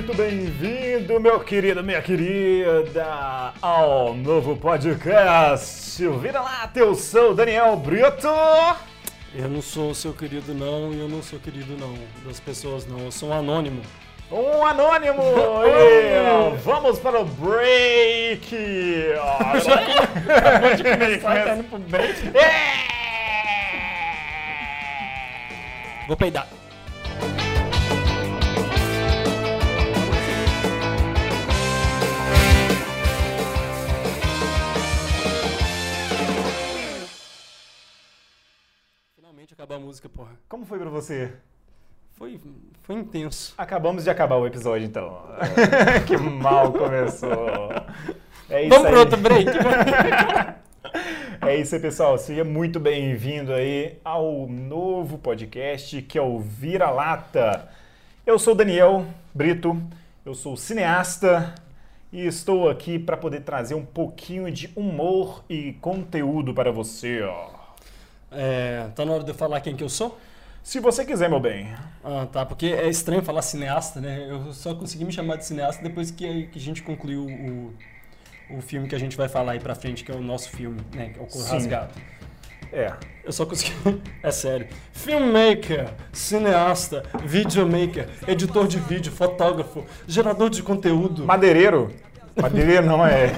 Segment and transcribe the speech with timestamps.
[0.00, 6.02] muito bem-vindo, meu querido, minha querida, ao novo podcast.
[6.22, 8.26] Vira lá, eu sou o Daniel Brito.
[9.34, 11.94] Eu não sou seu querido não, e eu não sou querido não,
[12.24, 13.82] das pessoas não, eu sou um anônimo.
[14.32, 15.20] Um anônimo!
[15.68, 18.56] E vamos para o break!
[19.18, 22.38] Acabou de começar, tá indo pro break.
[22.38, 22.86] É!
[26.08, 26.59] Vou peidar.
[39.60, 40.30] Acabou a música, porra.
[40.48, 41.34] Como foi pra você?
[42.12, 42.40] Foi,
[42.80, 43.52] foi intenso.
[43.58, 45.22] Acabamos de acabar o episódio, então.
[46.08, 47.68] que mal começou.
[48.48, 49.04] É isso Vamos pro aí.
[49.04, 49.50] outro break.
[51.42, 52.16] É isso aí, pessoal.
[52.16, 57.68] Seja muito bem-vindo aí ao novo podcast que é o Vira Lata.
[58.26, 59.78] Eu sou o Daniel Brito,
[60.24, 61.54] eu sou cineasta
[62.10, 67.22] e estou aqui para poder trazer um pouquinho de humor e conteúdo para você.
[67.22, 67.59] ó.
[68.30, 70.18] É, tá na hora de eu falar quem que eu sou?
[70.62, 71.72] Se você quiser, meu bem.
[72.04, 74.26] Ah, tá, porque é estranho falar cineasta, né?
[74.28, 77.74] Eu só consegui me chamar de cineasta depois que, que a gente concluiu o,
[78.56, 80.80] o filme que a gente vai falar aí pra frente, que é o nosso filme,
[80.94, 81.10] né?
[81.10, 81.52] Que é o Cor Sim.
[81.52, 81.94] Rasgado.
[82.72, 82.92] É.
[83.24, 83.72] Eu só consegui.
[84.22, 84.68] É sério.
[84.92, 91.90] Filmmaker, cineasta, videomaker, editor de vídeo, fotógrafo, gerador de conteúdo, Madeireiro?
[92.40, 93.32] Madeireiro não é.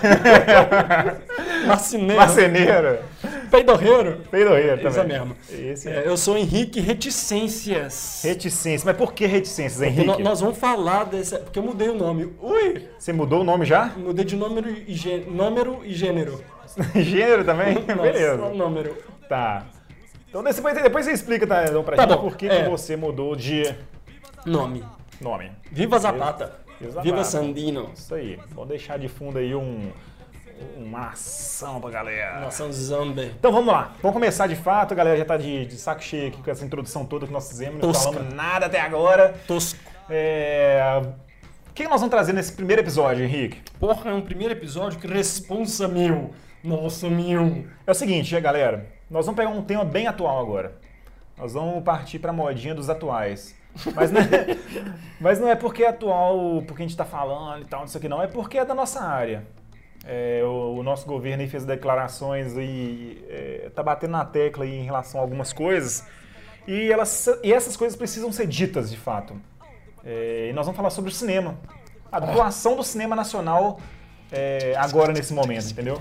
[1.67, 2.99] marceneiro, Marceneiro.
[3.53, 4.21] Peidorreiro.
[4.31, 5.19] Peidoeiro Isso também.
[5.19, 5.37] mesmo.
[5.51, 5.93] Esse é.
[5.99, 8.23] É, eu sou Henrique Reticências.
[8.25, 8.85] Reticência.
[8.87, 10.23] Mas por que reticências, Porque Henrique?
[10.23, 11.39] nós vamos falar desse.
[11.39, 12.33] Porque eu mudei o nome.
[12.41, 12.89] Ui!
[12.99, 13.87] Você mudou o nome já?
[13.97, 16.43] Mudei de número e, gê- número e gênero.
[16.97, 17.75] Gênero também?
[17.75, 18.37] Nossa, Beleza.
[18.49, 18.97] número.
[19.29, 19.67] Tá.
[20.29, 22.63] Então depois, depois você explica tá, então, pra Tá gente bom, por que, é.
[22.65, 23.75] que você mudou de
[24.47, 24.83] Nome.
[25.21, 25.53] nome.
[25.71, 26.55] Viva Zapata.
[26.81, 27.25] Viva Viva.
[27.25, 27.91] Sandino.
[27.95, 28.39] Isso aí.
[28.55, 29.91] Vamos deixar de fundo aí um,
[30.77, 32.41] uma ação pra galera.
[32.41, 33.33] Nação Zombie.
[33.39, 33.93] Então vamos lá.
[34.03, 34.93] Vamos começar de fato.
[34.93, 37.49] A galera já tá de, de saco cheio aqui com essa introdução toda que nós
[37.49, 37.81] fizemos.
[37.81, 38.13] Não Tosca.
[38.13, 39.35] falamos nada até agora.
[39.47, 39.79] Tosco.
[40.09, 41.03] É...
[41.69, 43.63] O que nós vamos trazer nesse primeiro episódio, Henrique?
[43.81, 46.31] Porra, é um primeiro episódio que responsa mil.
[46.63, 47.67] Nossa, mil.
[47.87, 48.87] É o seguinte, galera.
[49.11, 50.77] Nós vamos pegar um tema bem atual agora.
[51.37, 53.57] Nós vamos partir pra modinha dos atuais.
[53.95, 54.57] Mas não, é,
[55.21, 58.09] mas não é porque é atual, porque a gente tá falando e tal, isso aqui
[58.09, 58.23] não.
[58.23, 59.47] É porque é da nossa área.
[60.05, 65.21] É, o, o nosso governo fez declarações e é, tá batendo na tecla em relação
[65.21, 66.07] a algumas coisas.
[66.67, 69.37] E, elas, e essas coisas precisam ser ditas, de fato.
[70.05, 71.57] É, e nós vamos falar sobre o cinema.
[72.11, 73.81] A doação do cinema nacional
[74.31, 75.99] é, agora, nesse momento, entendeu?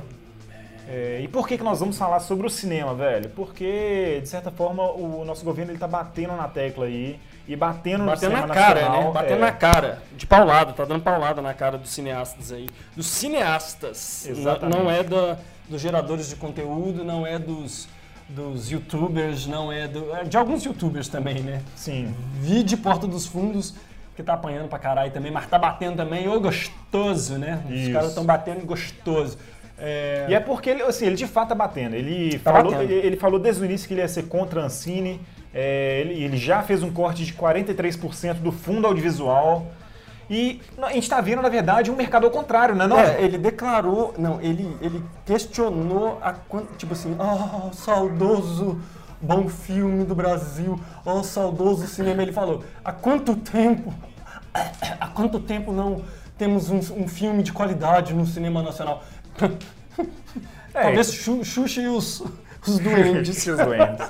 [0.88, 3.30] É, e por que, que nós vamos falar sobre o cinema, velho?
[3.30, 8.00] Porque, de certa forma, o nosso governo ele tá batendo na tecla aí e batendo,
[8.04, 9.04] no Batendo cinema na cara, nacional.
[9.06, 9.12] né?
[9.12, 9.40] Batendo é.
[9.40, 10.02] na cara.
[10.16, 12.70] De paulada, tá dando paulada na cara dos cineastas aí.
[12.96, 14.26] Dos cineastas.
[14.28, 14.78] Exatamente.
[14.78, 15.38] Não, é da,
[15.68, 17.88] dos geradores de conteúdo, não é dos,
[18.30, 21.62] dos youtubers, não é, do, é de alguns youtubers também, né?
[21.76, 22.14] Sim.
[22.40, 23.74] Vi de Porta dos Fundos,
[24.16, 27.64] que tá apanhando pra caralho também, mas tá batendo também, ô gostoso, né?
[27.70, 27.92] Os Isso.
[27.94, 29.38] caras estão batendo gostoso.
[29.78, 31.96] É, E é porque ele, assim, ele de fato tá batendo.
[31.96, 32.92] Ele, Tá falou, batendo.
[32.92, 35.20] ele, ele falou desde o início que ele ia ser contra a Ancine.
[35.54, 39.68] É, ele, ele já fez um corte de 43% do fundo audiovisual.
[40.30, 42.88] E a gente tá vendo, na verdade, um mercado ao contrário, né?
[42.88, 46.36] Não, É, ele declarou, não, ele, ele questionou a
[46.78, 48.80] tipo assim, ah, saudoso
[49.22, 52.22] bom filme do Brasil, oh, saudoso cinema.
[52.22, 53.94] Ele falou, há quanto tempo,
[54.54, 56.02] há quanto tempo não
[56.38, 59.04] temos um, um filme de qualidade no cinema nacional?
[60.74, 60.82] É.
[60.84, 62.24] Talvez Xu- Xuxa e os,
[62.66, 63.36] os duendes.
[63.38, 64.08] Esses doentes.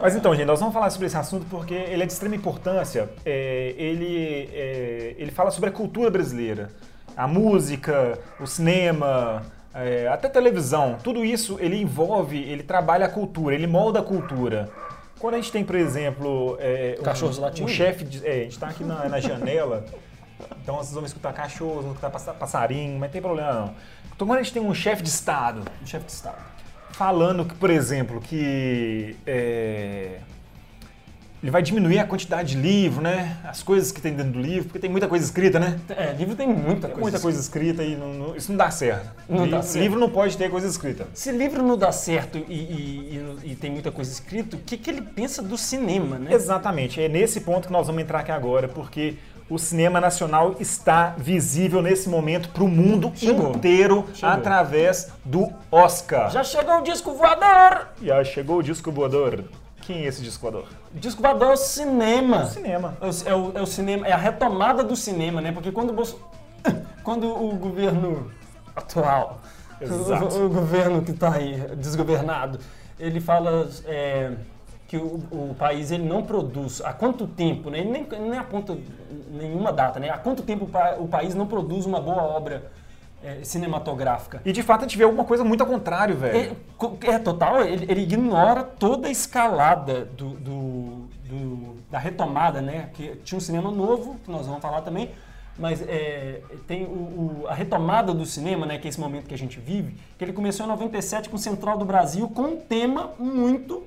[0.00, 3.10] Mas então, gente, nós vamos falar sobre esse assunto porque ele é de extrema importância.
[3.24, 6.70] É, ele, é, ele fala sobre a cultura brasileira.
[7.16, 9.42] A música, o cinema,
[9.74, 10.96] é, até televisão.
[11.02, 14.70] Tudo isso ele envolve, ele trabalha a cultura, ele molda a cultura.
[15.18, 17.68] Quando a gente tem, por exemplo, é, um- Cachorros um, latindo?
[17.68, 18.26] chefe de.
[18.26, 19.84] É, a gente está aqui na, na janela,
[20.62, 23.74] então vocês vão escutar cachorros, vão escutar passa- passarinho, mas não tem problema não.
[24.16, 26.38] Então quando a gente tem um chefe de Estado Chefe de Estado.
[27.04, 30.18] Falando que, por exemplo, que é,
[31.42, 33.38] ele vai diminuir a quantidade de livro, né?
[33.42, 35.80] As coisas que tem dentro do livro, porque tem muita coisa escrita, né?
[35.88, 37.00] É, livro tem muita Tem coisa.
[37.00, 39.08] muita coisa escrita e não- não- isso não dá certo.
[39.26, 39.82] Não livro, dá certo.
[39.82, 41.06] livro não pode ter coisa escrita.
[41.14, 44.76] Se livro não dá certo e, e- e- e tem muita coisa escrita, o que,
[44.76, 46.34] que ele pensa do cinema, né?
[46.34, 49.14] Exatamente, é nesse ponto que nós vamos entrar aqui agora, porque
[49.50, 53.50] o cinema nacional está visível nesse momento para o mundo Chegou.
[53.50, 54.30] inteiro Chegou.
[54.34, 56.30] através do Oscar.
[56.30, 57.88] Já chegou o disco voador!
[58.00, 59.44] Já chegou o disco voador.
[59.82, 60.68] Quem é esse disco voador?
[60.94, 62.44] Disco voador é o cinema.
[62.44, 62.96] O cinema.
[63.00, 65.50] É o, é o- é o cinema, é a retomada do cinema, né?
[65.50, 66.20] Porque quando o, Bolso-
[67.02, 68.30] quando o governo
[68.76, 69.40] atual,
[69.80, 72.60] o, o governo que está aí desgovernado,
[72.98, 74.32] ele fala é,
[74.90, 77.78] que o, o país ele não produz há quanto tempo, né?
[77.78, 78.76] Ele nem, nem aponta
[79.30, 80.10] nenhuma data, né?
[80.10, 82.72] Há quanto tempo o, pa- o país não produz uma boa obra
[83.22, 84.42] é, cinematográfica?
[84.44, 86.56] E de fato a gente vê alguma coisa muito ao contrário, velho.
[87.06, 92.90] É, é total, ele, ele ignora toda a escalada do, do- do- da retomada, né?
[92.92, 95.10] Que tinha um cinema novo, que nós vamos falar também,
[95.56, 96.88] mas é, tem o-
[97.42, 98.76] o- a retomada do cinema, né?
[98.76, 101.78] Que é esse momento que a gente vive, que ele começou em 97 com Central
[101.78, 103.84] do Brasil, com um tema muito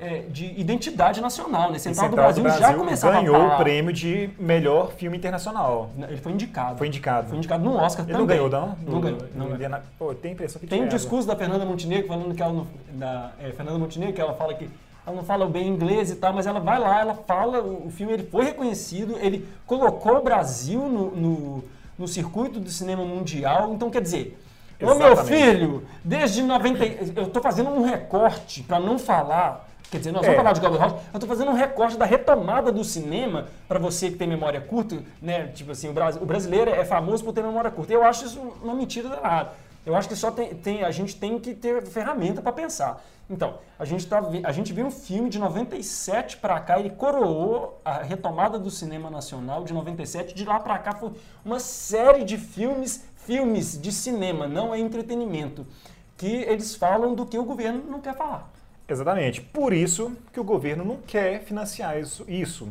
[0.00, 1.78] é, de identidade nacional, né?
[1.78, 3.54] Central, Central do Brasil, já começava ganhou a falar.
[3.54, 5.90] o prêmio de melhor filme internacional.
[6.08, 6.78] Ele foi indicado.
[6.78, 7.28] Foi indicado.
[7.28, 8.26] Foi indicado no Oscar Ele também.
[8.38, 8.68] não ganhou, não?
[8.68, 9.18] Não Do- ganhou.
[9.20, 9.80] do Não ganhou.
[9.98, 13.32] Pô, tem impressão que Tem um discurso da Fernanda Montenegro falando que ela não, da
[13.42, 14.68] é, Fernanda Montenegro que ela fala que
[15.06, 18.12] ela não fala bem inglês e tal, mas ela vai lá, ela fala, o, filme
[18.12, 21.64] ele foi reconhecido, ele colocou o Brasil no, no,
[21.98, 24.38] no circuito do cinema mundial, então quer dizer,
[24.80, 25.26] ô meu Exatamente.
[25.26, 30.22] filho, desde 90, e- eu tô fazendo um recorte para não falar, quer dizer, nós
[30.22, 30.26] É.
[30.26, 33.78] vamos falar de Glauber Rocha, eu tô fazendo um recorte da retomada do cinema para
[33.78, 37.32] você que tem memória curta, né, tipo assim, o, Bras- o brasileiro é famoso por
[37.32, 37.92] ter memória curta.
[37.92, 39.50] Eu acho isso uma mentira danada.
[39.84, 43.02] Eu acho que só tem, tem- a gente tem que ter ferramenta para pensar.
[43.28, 47.80] Então, a gente, tá, a gente viu um filme de 97 para cá, ele coroou
[47.84, 50.34] a retomada do cinema nacional de 97.
[50.34, 51.10] De lá para cá foi
[51.44, 55.64] uma série de filmes, filmes de cinema, não é entretenimento,
[56.16, 58.50] que eles falam do que o governo não quer falar.
[58.90, 59.40] Exatamente.
[59.40, 62.24] Por isso que o governo não quer financiar isso.
[62.28, 62.68] isso.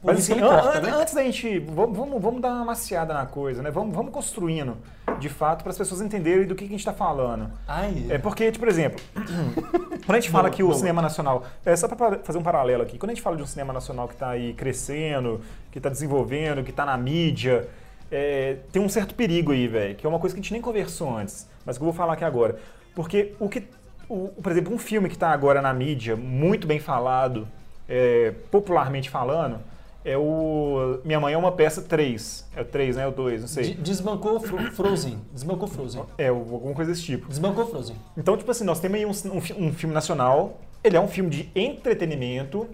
[0.00, 0.90] Por Mas isso assim, an- né?
[0.94, 1.58] antes da gente.
[1.58, 3.70] Vamos, vamos, dar uma maciada na coisa, né?
[3.70, 4.76] Vamos, vamos construindo,
[5.18, 7.50] de fato, para as pessoas entenderem do que, que a gente está falando.
[7.66, 9.00] Ai, É porque, tipo, por exemplo,
[10.06, 11.44] quando a gente fala que o cinema nacional.
[11.66, 12.96] É só para fazer um paralelo aqui.
[12.96, 15.40] Quando a gente fala de um cinema nacional que está aí crescendo,
[15.72, 17.68] que está desenvolvendo, que está na mídia,
[18.10, 20.62] é, tem um certo perigo aí, velho, que é uma coisa que a gente nem
[20.62, 22.56] conversou antes, mas que eu vou falar aqui agora.
[22.94, 23.64] Porque o que.
[24.08, 27.46] O- por exemplo, um filme que está agora na mídia, muito bem falado,
[27.88, 29.58] é, popularmente falando,
[30.04, 32.46] é o Minha Mãe é uma Peça 3.
[32.56, 33.02] É o 3, né?
[33.02, 33.74] É o 2, não sei.
[33.74, 35.18] De- Desbancou Fro- Frozen.
[35.32, 36.04] Desbancou Frozen.
[36.16, 37.28] É, alguma coisa desse tipo.
[37.28, 37.96] Desbancou Frozen.
[38.16, 41.28] Então, tipo assim, nós temos aí um, um um filme nacional, ele é um filme
[41.30, 42.66] de entretenimento,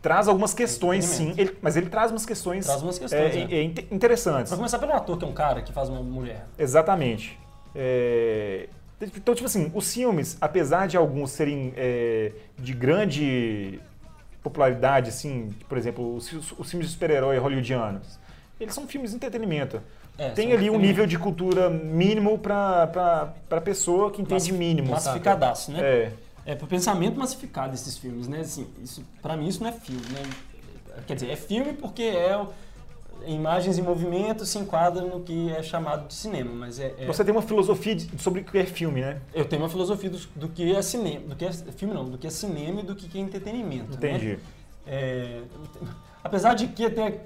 [0.00, 3.54] traz algumas questões, sim, ele- mas ele traz umas questões, Traz umas questões, é, é.
[3.58, 4.48] é, inte- interessantes.
[4.50, 6.46] Pra começar pelo ator, que é um cara que faz uma mulher.
[6.58, 7.36] Exatamente.
[7.74, 8.68] É,
[9.00, 13.78] Então, tipo assim, os filmes, apesar de alguns serem é, de grande
[14.42, 18.18] popularidade, assim, por exemplo, os, os- filmes de super-herói hollywoodianos,
[18.58, 19.80] eles são filmes de entretenimento.
[20.16, 24.88] É, Tem ali um nível de cultura mínimo para a pessoa que entende Massifi- mínimo.
[24.88, 25.00] saca?
[25.00, 25.80] Massificadaço, né?
[25.80, 26.12] É.
[26.44, 28.40] É pro pensamento massificado esses filmes, né?
[28.40, 30.22] Assim, isso, pra mim isso não é filme, né?
[31.06, 32.36] Quer dizer, é filme porque é
[33.26, 37.24] imagens em movimento se enquadra no que é chamado de cinema, mas é, é- Você
[37.24, 39.20] tem uma filosofia de- sobre o que é filme, né?
[39.34, 42.16] eu tenho uma filosofia do, do que é cinema, do que é filme não, do
[42.18, 43.96] que é cinema e do que é entretenimento, né?
[43.96, 44.38] Entendi.
[44.86, 45.42] É,
[46.24, 47.20] apesar de que tem,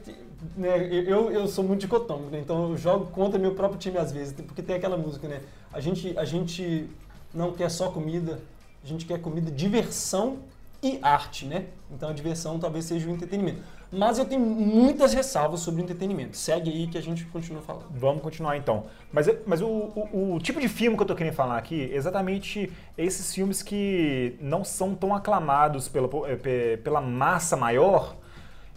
[0.56, 4.10] né, eu, eu sou muito dicotômico, né, então eu jogo contra meu próprio time às
[4.12, 5.40] vezes, porque tem aquela música, né?
[5.72, 6.88] A gente, a gente
[7.32, 8.40] não quer só comida,
[8.84, 10.38] a gente quer comida, diversão
[10.82, 11.66] e arte, né?
[11.90, 13.62] Então a diversão talvez seja o entretenimento.
[13.92, 16.34] Mas eu tenho muitas ressalvas sobre o entretenimento.
[16.36, 17.84] Segue aí que a gente continua falando.
[17.90, 18.86] Vamos continuar então.
[19.12, 21.96] Mas, mas o, o- o tipo de filme que eu tô querendo falar aqui é
[21.96, 28.16] exatamente esses filmes que não são tão aclamados pela, eh, pe- pela massa maior,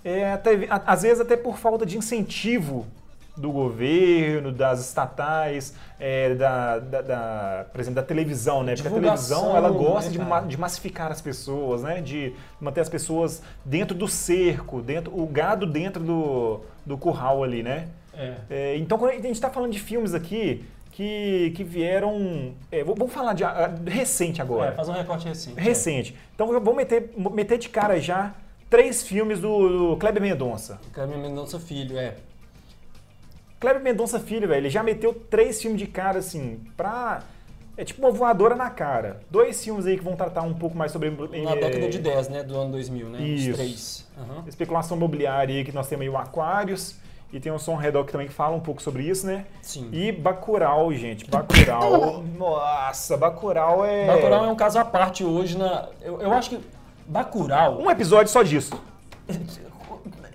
[0.03, 2.85] é, até- às vezes até por falta de incentivo
[3.37, 8.73] do governo, das estatais, é, da, da- da- por exemplo, da televisão, né?
[8.75, 12.01] Porque a televisão ela gosta né, de, ma- de massificar as pessoas, né?
[12.01, 17.61] De manter as pessoas dentro do cerco, dentro o gado dentro do, do curral ali,
[17.61, 17.87] né?
[18.13, 18.33] É.
[18.49, 22.53] É, então, quando a gente está falando de filmes aqui que, que vieram.
[22.71, 24.69] é, vou- vamos falar de ah, recente agora.
[24.69, 25.59] É, faz um recorte recente.
[25.59, 26.15] recente.
[26.33, 28.33] Então, eu vou meter, meter de cara já
[28.69, 30.79] três filmes do, do Kleber Mendonça.
[30.89, 30.93] É.
[30.93, 32.15] Cleber Mendonça Filho, é.
[33.65, 37.23] Kleber Mendonça Filho, velho, ele já meteu três filmes de cara, assim, pra.
[37.75, 39.21] É tipo uma voadora na cara.
[39.29, 41.09] Dois filmes aí que vão tratar um pouco mais sobre.
[41.09, 42.43] Na década de 10, né?
[42.43, 43.21] Do ano 2000, né?
[43.21, 43.49] Isso.
[43.49, 44.07] Os três.
[44.17, 44.43] Aham.
[44.47, 46.95] Especulação imobiliária aí, que nós temos aí o Aquarius.
[47.33, 49.45] E tem o Som Redor que também fala um pouco sobre isso, né?
[49.61, 49.89] Sim.
[49.91, 51.29] E Bacurau, gente.
[51.29, 52.23] Bacurau.
[52.37, 54.05] nossa, Bacurau é.
[54.05, 55.89] Bacurau é um caso à parte hoje na...
[56.01, 56.59] Eu, eu acho que
[57.05, 57.81] Bacurau...
[57.81, 58.79] Um episódio só disso.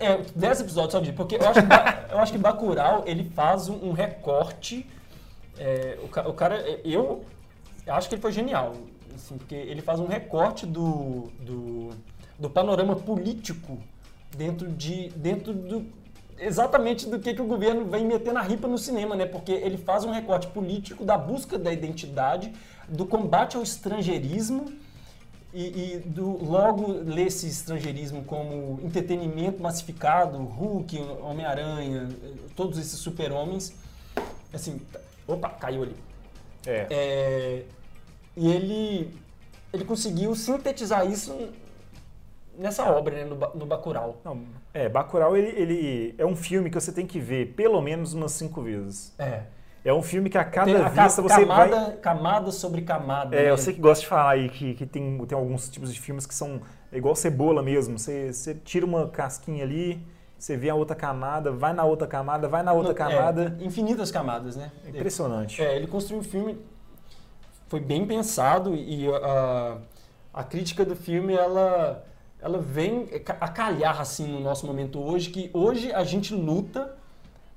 [0.01, 1.13] É, 10 episódios só de...
[1.13, 4.87] Porque eu acho que, eu acho que Bacurau, ele faz um, um recorte...
[5.59, 6.57] é, o, o cara...
[6.85, 7.25] Eu
[7.87, 8.75] acho que ele foi genial.
[9.15, 11.31] Assim, porque ele faz um recorte do...
[11.41, 11.91] do
[12.41, 13.79] do panorama político
[14.35, 15.87] dentro de dentro do
[16.39, 19.27] exatamente do que, que o governo vem meter na ripa no cinema, né?
[19.27, 22.51] Porque ele faz um recorte político da busca da identidade,
[22.89, 24.73] do combate ao estrangeirismo
[25.53, 32.09] e, e do logo ler esse estrangeirismo como entretenimento massificado, Hulk, Homem-Aranha,
[32.55, 33.75] todos esses super-homens.
[34.53, 34.81] Assim,
[35.27, 35.97] opa, caiu ali.
[36.67, 36.87] É.
[36.91, 37.63] É,
[38.37, 39.15] e ele,
[39.73, 41.51] ele conseguiu sintetizar isso
[42.57, 44.21] nessa obra, né, no, no Bacurau.
[44.25, 44.43] Não,
[44.73, 48.33] é, Bacurau, ele, ele é um filme que você tem que ver pelo menos umas
[48.33, 49.13] cinco vezes.
[49.19, 49.45] É.
[49.85, 51.71] É um filme que a cada Tem a ca- vista você vai...
[51.71, 53.35] camada, camada sobre camada.
[53.35, 53.51] É, né?
[53.51, 56.27] eu sei que gosta de falar aí que, que tem, tem alguns tipos de filmes
[56.27, 56.61] que são
[56.93, 57.99] igual cebola mesmo.
[57.99, 60.05] Você, você tira uma casquinha ali,
[60.39, 63.57] você vê a outra camada, vai na outra camada, vai na outra É, camada.
[63.61, 64.71] infinitas camadas, né?
[64.85, 65.63] É impressionante.
[65.63, 66.59] É, ele construiu o filme,
[67.69, 69.79] foi bem pensado e a,
[70.35, 72.05] a crítica do filme, ela,
[72.41, 73.09] ela vem
[73.41, 76.97] a calhar assim no nosso momento hoje, que hoje a gente luta,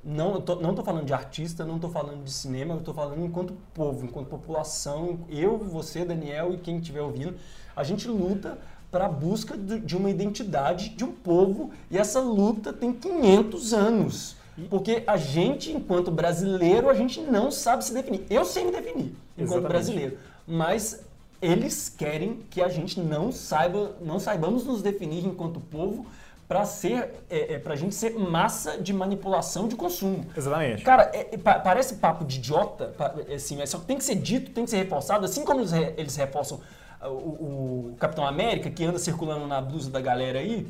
[0.03, 3.23] não, tô, não tô falando de artista, não tô falando de cinema, eu tô falando
[3.23, 7.35] enquanto povo, enquanto população, eu, você, Daniel e quem estiver ouvindo,
[7.75, 8.57] a gente luta
[8.91, 13.73] para a busca de, de uma identidade de um povo e essa luta tem 500
[13.73, 14.35] anos.
[14.69, 18.23] Porque a gente, enquanto brasileiro, a gente não sabe se definir.
[18.29, 19.67] Eu sei me definir enquanto Exatamente.
[19.67, 21.03] brasileiro, mas
[21.41, 26.05] eles querem que a gente não saiba, não saibamos nos definir enquanto povo
[26.47, 30.25] para ser, é, é, para a gente ser massa de manipulação de consumo.
[30.35, 30.83] Exatamente.
[30.83, 34.15] Cara, é- é, pa- parece papo de idiota, pa- assim, mas só tem que ser
[34.15, 36.59] dito, tem que ser reforçado, assim como eles, re- eles reforçam
[37.01, 40.67] ah, o, o Capitão América, que anda circulando na blusa da galera aí,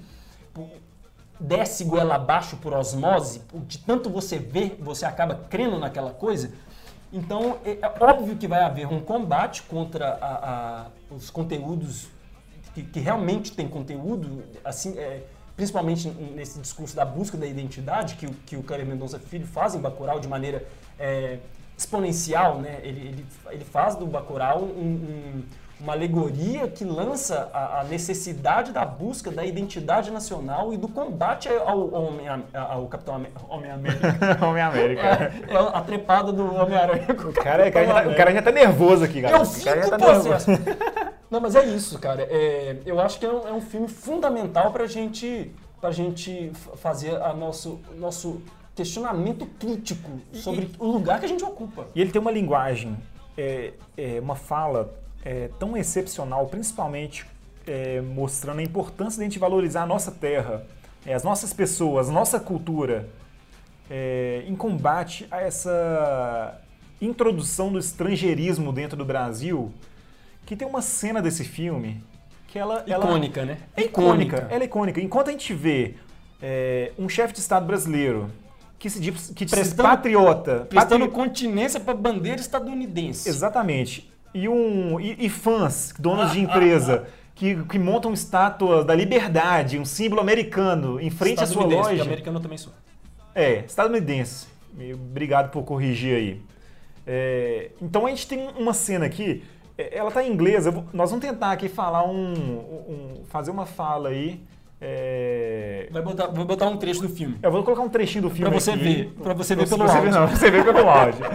[1.39, 6.51] desce goela abaixo por osmose, de tanto você ver, você acaba crendo naquela coisa.
[7.11, 12.07] Então, é, é óbvio que vai haver um combate contra a- a- os conteúdos
[12.73, 15.23] que, que realmente tem conteúdo, assim, é,
[15.55, 19.75] principalmente nesse discurso da busca da identidade que, o- que o Kleber Mendonça Filho faz
[19.75, 20.65] em Bacurau de maneira
[20.99, 21.39] é,
[21.77, 22.79] exponencial, né?
[22.83, 25.43] Ele, ele, ele faz do Bacurau um- um-
[25.83, 31.49] uma alegoria que lança a, a necessidade da busca da identidade nacional e do combate
[31.49, 34.07] ao, Homem- ao Capitão Amé- Homem-América.
[34.47, 35.01] Homem-América.
[35.47, 38.41] É, é a trepada do Homem-Aranha O cara, o, cara já tá, o cara já
[38.41, 39.35] tá nervoso aqui, cara.
[39.37, 40.45] eu o cara já fico tá nervoso.
[41.29, 42.21] Não, mas é isso, cara.
[42.29, 47.21] É, eu acho que é um, é um filme fundamental pra gente, pra gente fazer
[47.21, 48.41] a nosso, nosso
[48.73, 51.87] questionamento crítico sobre o lugar que a gente ocupa.
[51.93, 52.97] E ele tem uma linguagem,
[53.37, 54.89] é, é, uma fala
[55.23, 57.25] é, tão excepcional, principalmente
[57.65, 60.65] é, mostrando a importância de a gente valorizar a nossa terra,
[61.05, 63.09] é, as nossas pessoas, nossa cultura,
[63.89, 66.59] é, em combate a essa
[67.01, 69.71] introdução do estrangeirismo dentro do Brasil,
[70.45, 72.03] que tem uma cena desse filme
[72.47, 72.83] que ela...
[72.87, 73.57] ela Icônica, né?
[73.75, 75.01] é icônica, ela é icônica.
[75.01, 75.95] Enquanto a gente vê
[76.41, 78.29] é, um chefe de Estado brasileiro
[78.77, 83.29] que se diz, que diz Prestando- patriota, Prestando continência pra bandeira estadunidense.
[83.29, 84.12] Exatamente.
[84.33, 89.85] E, um, e, e fãs, donos de empresa, que, que montam estátuas da liberdade, um
[89.85, 92.03] símbolo americano, em frente à sua loja.
[92.03, 92.73] americano também sou.
[93.35, 94.47] É, estadunidense.
[94.93, 96.41] Obrigado por corrigir aí.
[97.05, 99.43] É, então a gente tem uma cena aqui,
[99.77, 103.65] é, ela tá em inglês, vou- nós vamos tentar aqui falar um, um- fazer uma
[103.65, 104.41] fala aí.
[104.85, 107.37] É, Vai botar, vou botar um trecho do filme.
[107.41, 108.83] eu vou colocar um trechinho do filme Pra você aqui.
[108.83, 110.11] ver, pra você ver pelo você áudio.
[110.11, 111.25] Ver, não, pra você ver pelo áudio.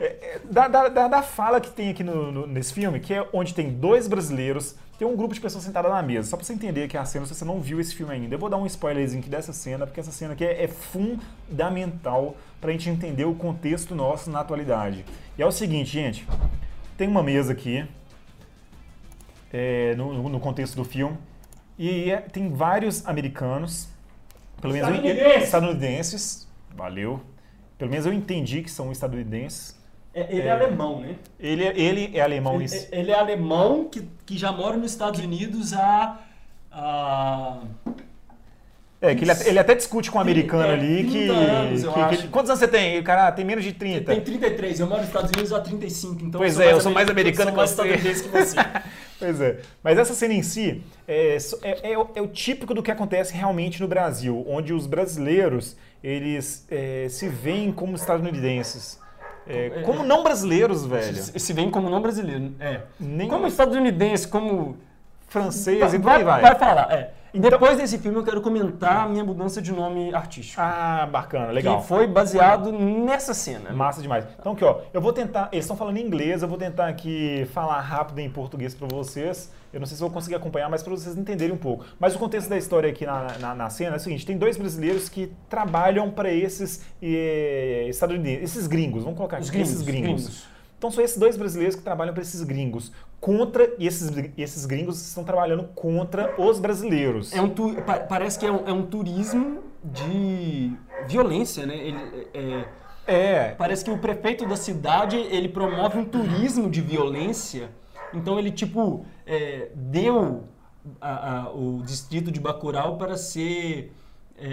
[0.00, 3.26] É, é, da, da, da- fala que tem aqui no- no- nesse filme, que é
[3.32, 6.28] onde tem dois brasileiros, tem um grupo de pessoas sentadas na mesa.
[6.28, 8.34] Só pra você entender que é a cena, se você não viu esse filme ainda.
[8.34, 12.36] Eu vou dar um spoilerzinho aqui dessa cena, porque essa cena aqui é, é fundamental
[12.60, 15.04] pra gente entender o contexto nosso na atualidade.
[15.38, 16.26] E é o seguinte, gente.
[16.98, 17.84] Tem uma mesa aqui,
[19.52, 21.16] é, no- no contexto do filme,
[21.78, 23.88] e é- tem vários americanos,
[24.60, 25.42] pelo menos eu- Estadunidenses.
[25.44, 27.20] estadunidenses, valeu.
[27.78, 29.76] Pelo menos eu entendi que são estadunidenses.
[30.14, 30.50] É, ele é, É.
[30.52, 31.16] alemão, né?
[31.40, 32.86] Ele, ele é alemão Ele, isso.
[32.92, 36.20] ele é alemão que, que já mora nos Estados Unidos há.
[36.70, 37.58] há
[39.00, 41.92] É, que ele, ele até discute com um americano É, ali que, 30 anos, que-
[42.08, 42.98] que ele- Quantos anos você tem?
[43.00, 44.12] O cara tem menos de 30.
[44.12, 47.10] Tem 33, eu moro nos Estados Unidos há 35, então Pois é, eu sou mais
[47.10, 47.82] americano eu sou que mais você.
[47.82, 48.56] estadunidense que você.
[49.18, 49.60] Pois é.
[49.82, 53.32] Mas essa cena em si é, é- é o- é o típico do que acontece
[53.34, 58.98] realmente no Brasil, onde os brasileiros eles é, se veem como estadunidenses.
[59.46, 61.14] É, como não brasileiros, velho.
[61.16, 62.52] Se se vem como não brasileiro.
[62.58, 62.80] É.
[62.98, 64.76] Nem Como estadunidense, como.
[65.28, 66.40] francês e por vai, aí vai.
[66.42, 67.12] vai falar, é.
[67.34, 70.60] Então- Depois desse filme, eu quero comentar a minha mudança de nome artístico.
[70.62, 71.80] Ah, bacana, legal.
[71.80, 73.72] Que foi baseado nessa cena.
[73.72, 74.24] Massa demais.
[74.38, 75.48] Então aqui, ó, eu vou tentar.
[75.50, 79.52] Eles estão falando em inglês, eu vou tentar aqui falar rápido em português para vocês.
[79.72, 81.84] Eu não sei se vou conseguir acompanhar, mas para vocês entenderem um pouco.
[81.98, 84.56] Mas o contexto da história aqui na, na, na cena é o seguinte: tem dois
[84.56, 89.82] brasileiros que trabalham para esses eh, estadunidenses, esses gringos, vamos colocar aqui, Os gringos, esses
[89.82, 90.06] gringos.
[90.22, 90.53] gringos.
[90.84, 95.00] Então são esses dois brasileiros que trabalham para esses gringos contra e esses, esses gringos
[95.00, 97.32] estão trabalhando contra os brasileiros.
[97.32, 100.72] É um tu- pa- parece que é um, é um turismo de
[101.06, 101.74] violência, né?
[101.74, 102.64] Ele, é-
[103.06, 107.70] É, parece que o prefeito da cidade ele promove um turismo de violência.
[108.12, 110.44] Então ele tipo é, deu
[111.00, 113.90] a- a- o distrito de Bacurau para ser
[114.36, 114.46] é,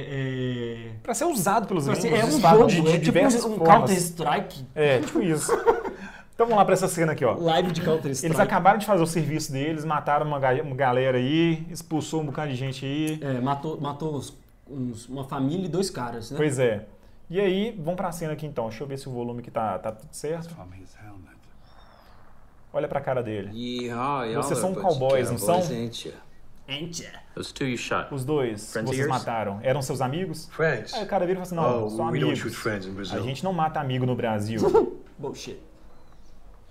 [0.89, 2.03] é, para ser usado pelos gringos.
[2.03, 3.67] ser- é um jogo, de, de é tipo um, um formas.
[3.67, 5.51] Counter Strike, É, tipo isso.
[6.33, 7.33] Então vamos lá para essa cena aqui, ó.
[7.35, 8.25] live de Counter Strike.
[8.25, 12.25] Eles acabaram de fazer o serviço deles, mataram uma, ga- uma galera aí, expulsou um
[12.25, 13.19] bocado de gente aí.
[13.21, 14.33] É, matou matou os-
[14.67, 16.37] uns- uma família e dois caras, né?
[16.37, 16.85] Pois é.
[17.29, 18.67] E aí, vamos pra cena aqui então.
[18.69, 20.53] Deixa eu ver se o volume que tá, tá tudo certo.
[22.73, 23.49] Olha pra cara dele.
[24.41, 25.55] Vocês são a cowboys, não são?
[28.11, 28.61] Os dois
[28.91, 30.47] vocês mataram, eram seus amigos?
[30.51, 30.93] Friends.
[30.93, 32.39] Aí o cara vira e fala assim, não, Oh, são amigos.
[33.13, 34.59] A gente não mata amigo no Brasil.
[35.19, 35.57] Bullshit.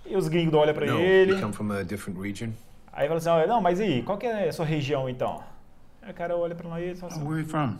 [0.05, 1.33] E os gringos olham no, ele.
[1.33, 2.49] we come from a different region.
[2.93, 5.41] Aí fala assim, "Olha, não, mas e aí, qual que é a sua região então?
[6.01, 7.77] Aí o cara olha pra nós e fala assim, where are you from?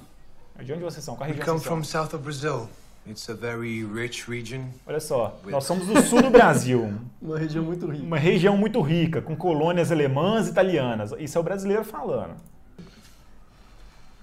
[0.63, 1.15] de onde vocês são?
[1.15, 1.77] Qual We região come vocês são?
[1.77, 2.69] from south of Brazil.
[3.07, 4.65] It's a very rich region.
[4.85, 6.93] Olha só, nós somos do sul do Brasil.
[7.19, 8.03] Uma região muito rica.
[8.05, 11.11] Uma região muito rica, com colônias alemãs e italianas.
[11.17, 12.35] Isso é o brasileiro falando.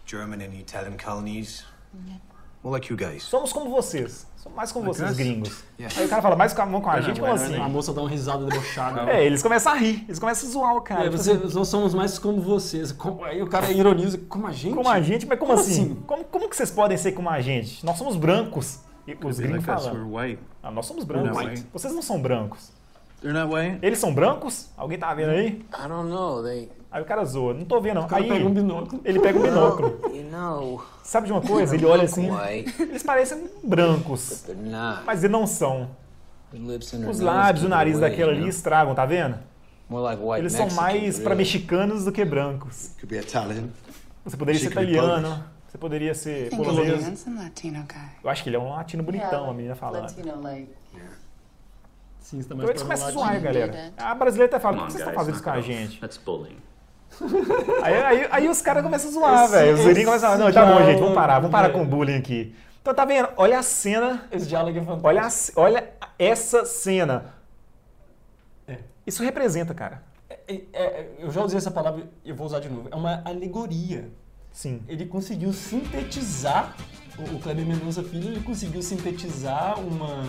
[0.06, 1.64] German and Italian colonies.
[1.92, 2.20] More
[2.64, 3.22] like you guys.
[3.22, 4.26] Somos como vocês.
[4.36, 5.16] Somos mais como vocês, us?
[5.16, 5.64] gringos.
[5.78, 6.00] Yeah.
[6.00, 7.56] Aí o cara fala, mais com a, com a gente, como não, assim?
[7.56, 9.10] A moça dá uma risada debochada.
[9.10, 11.00] É, eles começam a rir, eles começam a zoar o cara.
[11.02, 12.92] É, Tipo você, assim, nós somos mais como vocês.
[12.92, 14.74] Como- aí o cara ironiza, como a gente?
[14.74, 15.82] como a gente, mas como, Como assim?
[15.82, 15.94] assim?
[16.06, 17.84] Como, como que vocês podem ser como a gente?
[17.84, 18.80] Nós somos brancos.
[19.06, 20.42] E os gringos like white.
[20.62, 21.64] Ah, nós somos brancos.
[21.72, 22.70] Vocês não são brancos.
[23.20, 23.78] They're not white?
[23.82, 24.68] Eles são brancos?
[24.76, 25.46] Alguém tá vendo aí?
[25.48, 26.42] I don't know.
[26.42, 27.52] They, Aí o cara zoa.
[27.52, 27.96] Não tô vendo.
[27.96, 28.08] não.
[28.10, 29.02] Aí pega um binóculo.
[29.04, 30.00] ele pega um binóculo.
[30.14, 31.74] you know, Sabe de uma coisa?
[31.74, 32.30] Ele olha assim.
[32.30, 34.44] white, Eles parecem brancos.
[35.04, 35.90] Mas eles não são.
[37.08, 39.36] Os lábios, o nariz away, daquela you ali estragam, tá vendo?
[39.88, 41.38] More like white Eles são mais pra really.
[41.38, 42.92] mexicanos do que brancos.
[44.24, 47.26] Você poderia ser italiano, você poderia ser polonês.
[48.24, 50.02] Eu acho que ele é um latino bonitão, a menina falando.
[50.02, 50.78] Latino like.
[52.28, 53.92] Sim, você tá Então mais eles começam a zoar, galera.
[53.96, 55.98] A brasileira até fala, Come por on, que vocês estão fazendo isso com a gente?
[56.00, 56.56] That's bullying.
[57.82, 59.74] Aí, aí, aí os caras começam a zoar, velho.
[59.76, 61.86] Os gringos começam a falar, não, tá bom, gente, vamos parar, vamos parar com o
[61.86, 62.54] bullying aqui.
[62.82, 63.30] Então tá vendo?
[63.34, 65.02] Olha a cena, Esse diálogo é fantástico.
[65.08, 67.32] olha, a olha essa cena.
[68.66, 68.76] É.
[69.06, 70.02] Isso representa, cara.
[70.28, 72.90] É- é- eu já usei essa palavra e eu vou usar de novo.
[72.92, 74.10] É uma alegoria.
[74.52, 74.82] Sim.
[74.86, 76.76] Ele conseguiu sintetizar,
[77.18, 80.24] o, o Kleber Mendonça Filho, ele conseguiu sintetizar uma,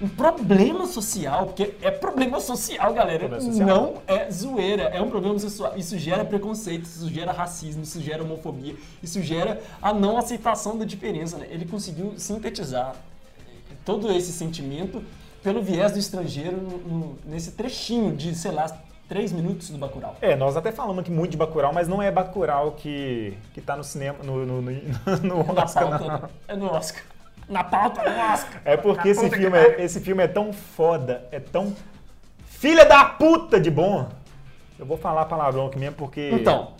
[0.00, 3.28] um problema social, porque é problema social, galera.
[3.28, 3.66] Problema social.
[3.68, 5.72] Não é zoeira, é um problema social.
[5.76, 10.84] Isso gera preconceito, isso gera racismo, isso gera homofobia, isso gera a não aceitação da
[10.84, 11.38] diferença.
[11.38, 11.46] Né?
[11.50, 12.94] Ele conseguiu sintetizar
[13.84, 15.02] todo esse sentimento
[15.42, 18.66] pelo viés do estrangeiro no- nesse trechinho de, sei lá,
[19.08, 20.16] três minutos do Bacurau.
[20.20, 23.76] É, nós até falamos aqui muito de Bacurau, mas não é Bacurau que, que tá
[23.76, 24.70] no cinema, no, no, no,
[25.22, 26.28] no Na Oscar, pauta, não.
[26.48, 27.02] é no Oscar.
[27.48, 28.60] Na pauta do Oscar.
[28.64, 31.74] É porque esse filme é, esse filme é tão foda, é tão
[32.44, 34.08] filha da puta de bom.
[34.78, 36.30] Eu vou falar palavrão aqui mesmo porque...
[36.32, 36.72] Então,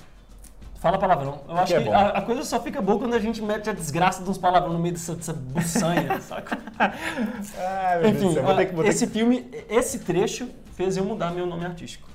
[0.78, 1.40] fala palavrão.
[1.48, 1.94] Eu acho é que bom.
[1.94, 4.72] a, a coisa só fica boa quando a gente mete a desgraça de uns palavrão
[4.72, 6.58] no meio dessa, dessa buçanha, saca?
[6.78, 8.74] Ai, meu Deus do Enfim, céu, vou ter que...
[8.74, 9.12] Vou ter esse que...
[9.12, 12.08] filme, esse trecho fez eu mudar meu nome artístico.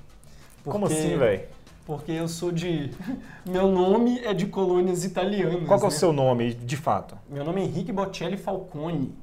[0.63, 1.41] Como assim, velho?
[1.85, 2.91] Porque eu sou de...
[3.45, 5.67] Meu nome é de colônias italianas.
[5.67, 5.91] Qual é o né?
[5.91, 7.17] seu nome, de fato?
[7.29, 9.13] Meu nome é Henrique Bocelli Falcone.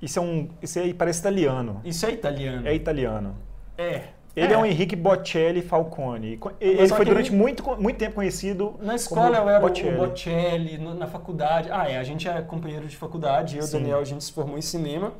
[0.00, 0.48] Isso é um...
[0.62, 1.80] Isso aí parece italiano.
[1.84, 2.66] Isso é italiano.
[2.68, 3.34] É italiano.
[3.76, 4.02] É.
[4.36, 6.36] Ele é, um Henrique Bocelli Falcone.
[6.38, 9.96] Co- Ele foi durante ele- muito, muito tempo conhecido Na escola eu era Bocelli.
[9.96, 11.68] o Bocelli, na faculdade.
[11.70, 13.70] Ah, é, a gente é companheiro de faculdade, eu e o.
[13.70, 15.12] Daniel, a gente se formou em cinema.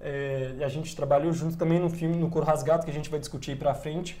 [0.00, 3.18] É, a gente trabalhou junto também no filme No Coro Rasgado, que a gente vai
[3.18, 4.20] discutir aí pra frente.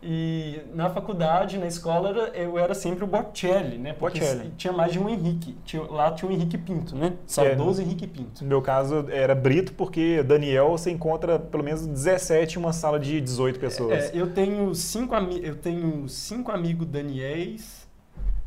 [0.00, 3.92] E na faculdade, na escola, eu era sempre o Bocelli, né?
[3.92, 4.52] Porque Bocelli.
[4.56, 5.56] tinha mais de um Henrique.
[5.64, 7.14] Tinha- lá tinha o Henrique Pinto, né?
[7.26, 8.42] Saudoso Henrique Pinto.
[8.42, 13.00] No meu caso, era Brito, porque Daniel você encontra pelo menos 17 em uma sala
[13.00, 14.04] de 18 pessoas.
[14.04, 17.88] É, eu tenho cinco, eu tenho cinco amigos Daniéis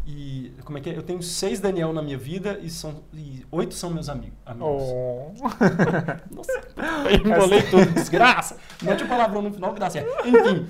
[0.08, 0.98] e como é que é?
[0.98, 4.38] Eu tenho seis Daniel na minha vida e são e oito são meus amigos.
[4.46, 4.68] amigos.
[4.84, 5.32] Oh.
[6.34, 6.62] Nossa,
[7.10, 8.58] eu embolei tudo, desgraça.
[8.82, 10.10] Mete o palavrão no final que dá certo.
[10.28, 10.66] Enfim,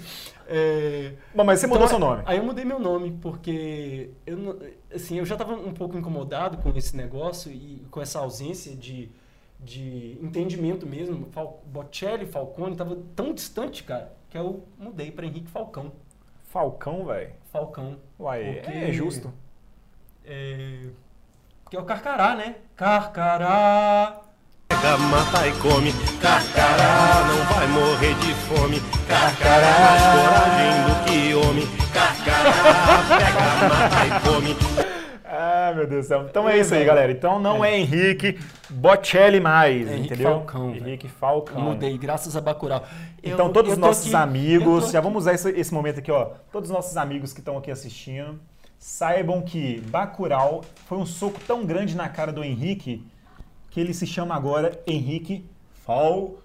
[0.54, 2.24] É, Bom, mas você mudou então, seu nome.
[2.26, 4.60] Aí eu mudei meu nome, porque eu,
[4.94, 9.10] assim, eu já estava um pouco incomodado com esse negócio e com essa ausência de,
[9.58, 11.28] de entendimento mesmo.
[11.32, 15.94] Fal, Bocelli, Falcone, estava tão distante, cara, que eu mudei para Henrique Falcão.
[16.50, 17.32] Falcão, velho.
[17.50, 17.98] Falcão.
[18.20, 19.34] Uai, Porque- é justo.
[20.26, 20.88] É,
[21.70, 22.56] que é o Carcará, né?
[22.76, 24.22] Carcará.
[24.68, 25.94] Pega, mata e come.
[26.22, 28.80] Carcará não vai morrer de fome.
[29.08, 31.68] Carcará mais coragem do que homem.
[31.94, 34.92] Carcará pega, mata e come.
[35.34, 36.26] Ah, meu Deus do céu.
[36.30, 37.12] Então é isso aí, galera.
[37.12, 38.38] Então não é, Henrique
[38.70, 40.30] Bocelli mais, É Henrique entendeu?
[40.32, 40.76] Falcão.
[40.76, 41.62] Henrique Falcão.
[41.62, 42.84] Mudei, graças a Bacurau.
[43.24, 46.32] Eu- Então, todos os nossos aqui- amigos, já vamos usar esse, esse momento aqui, ó.
[46.52, 48.40] Todos os nossos amigos que estão aqui assistindo,
[48.78, 53.06] saibam que Bacurau foi um soco tão grande na cara do Henrique
[53.70, 55.46] que ele se chama agora Henrique
[55.86, 56.36] Falcão.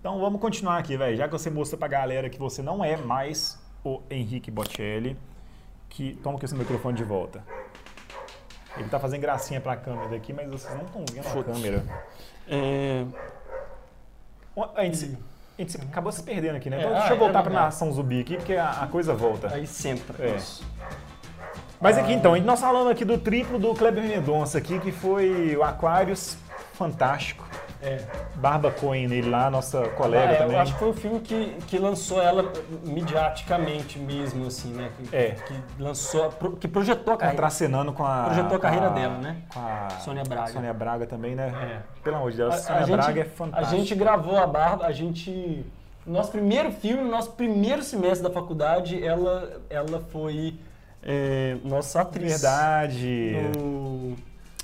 [0.00, 1.16] Então vamos continuar aqui, velho.
[1.16, 5.16] Já que você mostrou pra galera que você não é mais o Henrique Bocelli,
[5.88, 7.42] que toma aqui esse microfone de volta.
[8.76, 11.84] Ele tá fazendo gracinha pra câmera daqui, mas vocês não estão vendo a câmera.
[12.48, 13.04] É,
[14.76, 15.18] A gente, se-
[15.58, 16.76] a gente se- acabou se perdendo aqui, né?
[16.78, 17.64] É, Então, ah, deixa eu é voltar pra verdade.
[17.66, 19.52] nação zumbi aqui, porque a, a coisa volta.
[19.54, 20.22] aí sempre.
[20.22, 20.36] É.
[21.80, 25.62] Mas aqui então, nós falamos aqui do triplo do Kleber Mendonça aqui, que foi o
[25.62, 26.36] Aquarius,
[26.74, 27.46] fantástico.
[27.80, 28.00] É.
[28.34, 30.56] Barba Cohen nele lá, nossa colega Ah, é, também.
[30.56, 32.52] Eu acho que foi o filme que, que lançou ela
[32.84, 34.90] midiaticamente mesmo, assim, né?
[35.08, 35.30] Que, É.
[35.46, 36.28] que lançou,
[36.60, 37.36] que projetou a carreira.
[37.40, 38.24] Contracenando com a.
[38.24, 39.36] Projetou a carreira dela, né?
[39.54, 40.48] Com a Sônia Braga.
[40.52, 41.52] Sônia Braga também, né?
[41.62, 42.02] É.
[42.02, 43.76] Pelo amor de Deus, A- Sônia a gente- Braga é A fantástica.
[43.76, 45.64] gente gravou a Barba, a gente.
[46.04, 50.58] Nosso primeiro filme, nosso primeiro semestre da faculdade, ela, ela foi
[51.02, 52.30] é, nossa atriz.
[52.32, 53.36] Verdade.
[53.58, 54.16] No,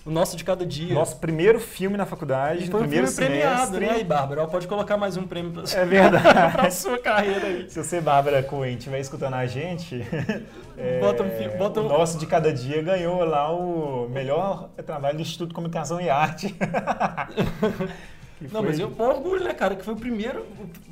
[0.07, 0.93] o Nosso de Cada Dia.
[0.93, 3.87] Nosso primeiro filme na faculdade, E foi um primeiro filme premiado, semestre.
[3.87, 3.93] né?
[3.93, 6.53] Aí, Bárbara, pode colocar mais um prêmio pra, É verdade.
[6.53, 7.71] pra sua carreira aí.
[7.71, 10.05] Se você, Bárbara Cohen, estiver escutando a gente,
[10.77, 14.69] é, Bota um fi- bota o um- nosso de cada dia ganhou lá o melhor
[14.85, 16.55] trabalho do Instituto de Comunicação e Arte.
[18.49, 19.75] Que Não, foi- mas eu pô orgulho, né, cara?
[19.77, 20.45] Que foi o primeiro.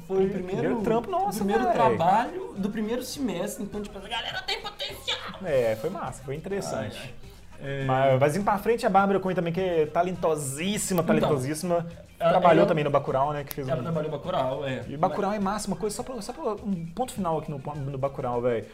[0.07, 1.75] Foi o primeiro, primeiro trampo nosso, o primeiro velho.
[1.75, 3.63] trabalho do primeiro semestre.
[3.65, 5.19] Então, tipo, a galera tem potencial.
[5.45, 6.99] É, foi massa, foi interessante.
[7.03, 7.15] Ai,
[7.65, 11.87] É, Mas, mas indo pra frente, a Bárbara Cohen também, que é talentosíssima, talentosíssima.
[12.19, 13.45] ela- trabalhou ela- também no Bacurau, né?
[13.45, 13.83] Que fez ela um...
[13.85, 14.85] trabalhou Bacurau, é.
[14.89, 17.59] E Bacurau é massa, uma coisa, só pra, só pra um ponto final aqui no,
[17.59, 18.67] no Bacurau, velho.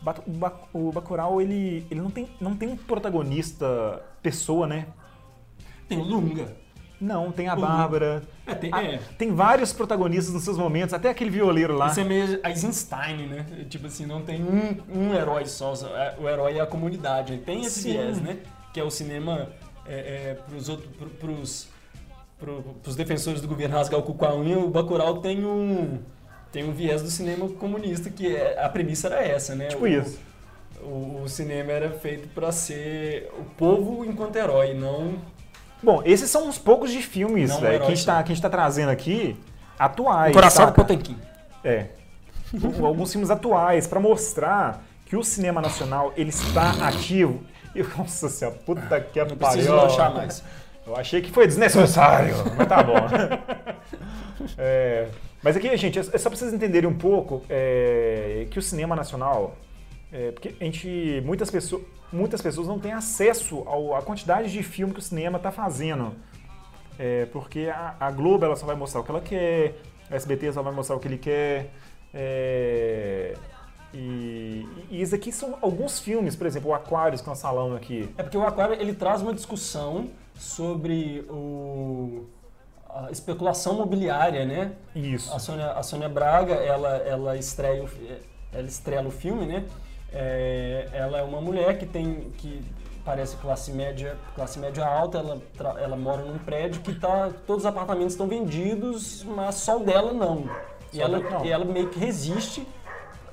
[0.00, 4.86] O Ba- O Bacurau, ele, ele não, tem, não tem um protagonista pessoa, né?
[5.88, 6.56] Tem o Lunga.
[7.00, 8.22] Não, tem a Bárbara.
[8.46, 9.00] É, tem, Ah, é.
[9.18, 11.88] tem vários protagonistas nos seus momentos, até aquele violeiro lá.
[11.88, 13.46] Isso é meio Eisenstein, né?
[13.68, 17.36] Tipo assim, não tem um, um herói só, é- o herói é a comunidade.
[17.38, 17.92] Tem esse Sim.
[17.92, 18.38] viés, né?
[18.72, 19.48] Que é o cinema
[19.86, 21.68] é, é, pros, outros, pro, pros,
[22.38, 25.98] pro- pros defensores do governo rasgar o cu com a unha, o Bacurau tem um,
[26.50, 29.66] tem um viés do cinema comunista, que é, a premissa era essa, né?
[29.68, 30.18] Tipo O- isso.
[30.82, 35.14] O, o cinema era feito pra ser o povo enquanto herói, não...
[35.86, 38.34] Bom, esses são uns poucos de filmes, Não, velho, que, a gente tá- que a
[38.34, 39.36] gente tá trazendo aqui,
[39.78, 40.32] atuais.
[40.32, 40.72] o coração do?
[40.72, 41.16] Potemkin.
[41.62, 41.86] É.
[42.82, 47.40] Alguns filmes atuais, pra mostrar que o cinema nacional, ele está ativo.
[47.72, 49.76] E, nossa senhora, puta que Não pariu.
[49.76, 50.42] lanchar mais.
[50.84, 52.94] Eu achei que foi desnecessário, mas tá bom.
[54.58, 55.06] É,
[55.42, 59.54] mas aqui, gente, é só pra vocês entenderem um pouco é, que o cinema nacional,
[60.12, 64.62] é, porque a gente, muitas pessoas, muitas pessoas não têm acesso ao- à quantidade de
[64.62, 66.14] filme que o cinema está fazendo.
[66.98, 69.76] É, porque a, a Globo ela só vai mostrar o que ela quer,
[70.10, 71.70] a SBT só vai mostrar o que ele quer.
[72.14, 73.34] é,
[73.94, 78.08] e, e isso aqui são alguns filmes, por exemplo, o Aquários que nós falamos aqui.
[78.18, 82.26] É porque o Aquário ele traz uma discussão sobre o,
[82.90, 84.72] a especulação imobiliária, né?
[84.94, 85.32] Isso.
[85.32, 87.88] A Sônia, a Sônia Braga, ela, ela, estreia o,
[88.52, 89.64] ela estrela o filme, né?
[90.18, 92.62] É, ela é uma mulher que tem que
[93.04, 95.40] parece classe média, classe média alta, ela,
[95.78, 100.12] ela mora num prédio que tá, todos os apartamentos estão vendidos, mas só o dela
[100.12, 100.48] não.
[100.92, 101.44] E Só ela, não.
[101.44, 102.66] ela meio que resiste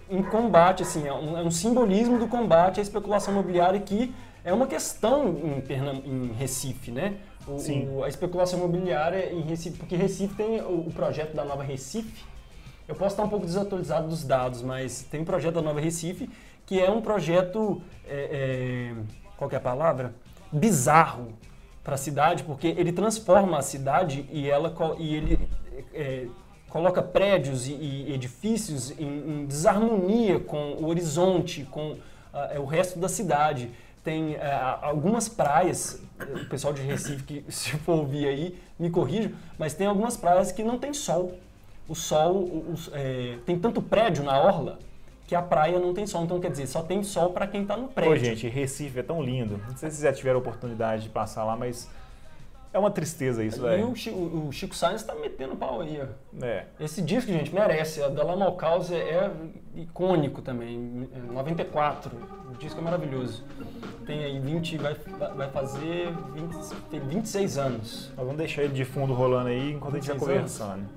[0.10, 4.54] em combate, assim, é um, é um simbolismo do combate à especulação imobiliária que é
[4.54, 5.64] uma questão em,
[6.06, 7.16] em Recife, né?
[7.48, 7.90] O- Sim.
[7.96, 12.26] o- a especulação imobiliária em Recife, porque Recife tem o, o projeto da Nova Recife.
[12.88, 16.30] Eu posso estar um pouco desatualizado dos dados, mas tem um projeto da Nova Recife
[16.66, 18.96] que é um projeto, é, é,
[19.38, 20.14] qual é a palavra?
[20.52, 21.34] Bizarro
[21.84, 25.40] para a cidade, porque ele transforma a cidade e, ela, e ele
[25.94, 26.28] é,
[26.70, 31.98] coloca prédios e, e edifícios em, em desarmonia com o horizonte, com
[32.52, 33.70] é, o resto da cidade.
[34.04, 36.02] tem é, algumas praias,
[36.42, 40.52] o pessoal de Recife que se for ouvir aí, me corrija, mas tem algumas praias
[40.52, 41.34] que não tem sol.
[41.88, 44.80] O sol, o- o- é, tem tanto prédio na orla
[45.34, 46.24] que a praia não tem sol.
[46.24, 48.12] Então, quer dizer, só tem sol para quem está no prédio.
[48.14, 49.58] Pô, gente, Recife é tão lindo.
[49.68, 51.90] Não sei se vocês já tiveram a oportunidade de passar lá, mas
[52.72, 53.90] é uma tristeza isso, E velho.
[53.90, 56.46] o, Chi- o- Chico Sainz está metendo pau aí, ó.
[56.46, 56.66] É.
[56.80, 58.04] Esse disco, gente, merece.
[58.04, 59.32] A da Lama Caos é, é
[59.76, 61.10] icônico também.
[61.16, 62.12] É 94.
[62.54, 63.44] O disco é maravilhoso.
[64.06, 64.94] Tem aí 20, vai,
[65.36, 66.56] vai fazer 20,
[66.92, 68.08] tem 26 anos.
[68.10, 70.90] Nós vamos deixar ele de fundo rolando aí enquanto a gente vai 26 anos?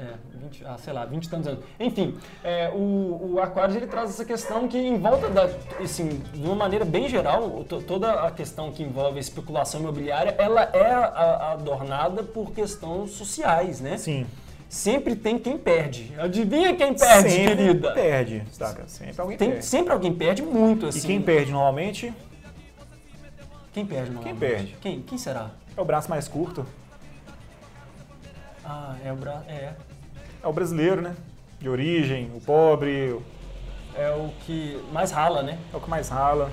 [0.00, 1.62] É, 20, ah, sei lá, 20 e tantos anos.
[1.78, 5.44] Enfim, é, o, o Aquarius ele traz essa questão que em volta da,
[5.78, 10.34] assim, de uma maneira bem geral, to- toda a questão que envolve a especulação imobiliária,
[10.38, 10.90] ela é
[11.52, 13.98] adornada por questões sociais, né?
[13.98, 14.26] Sim.
[14.70, 16.14] Sempre tem quem perde.
[16.16, 17.92] Adivinha quem perde, Sempre querida?
[17.92, 18.84] perde, saca?
[18.88, 19.66] Sempre alguém Tem, perde.
[19.66, 21.00] sempre alguém perde muito, E assim.
[21.08, 22.14] quem perde normalmente
[23.74, 24.22] Quem perde, não?
[24.22, 24.76] Quem perde?
[24.80, 25.50] Quem, quem será?
[25.76, 26.64] é o braço mais curto.
[28.64, 29.42] Ah, é o Bra...
[29.48, 29.72] É.
[30.42, 31.14] É o brasileiro, né?
[31.60, 33.16] De origem, o pobre,
[33.94, 35.58] É o que mais rala, né?
[35.72, 36.50] é o que mais rala,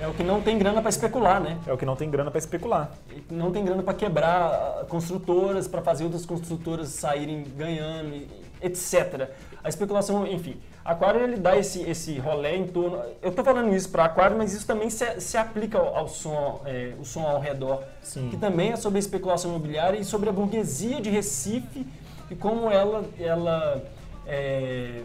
[0.00, 1.58] É o que não tem grana para especular, né?
[1.66, 2.90] é o que não tem grana pra especular.
[3.30, 8.26] não tem grana para quebrar construtoras, para fazer outras construtoras saírem ganhando,
[8.60, 9.28] etc.
[9.62, 10.56] A especulação, enfim.
[10.84, 13.00] Aquário ele dá esse, esse rolê em torno.
[13.22, 16.60] Eu estou falando isso para Aquário, mas isso também se, se aplica ao, ao som,
[16.64, 18.28] é, o som ao redor, Sim.
[18.30, 21.86] que também é sobre a especulação imobiliária e sobre a burguesia de Recife
[22.32, 23.84] e como ela, ela
[24.26, 25.02] é,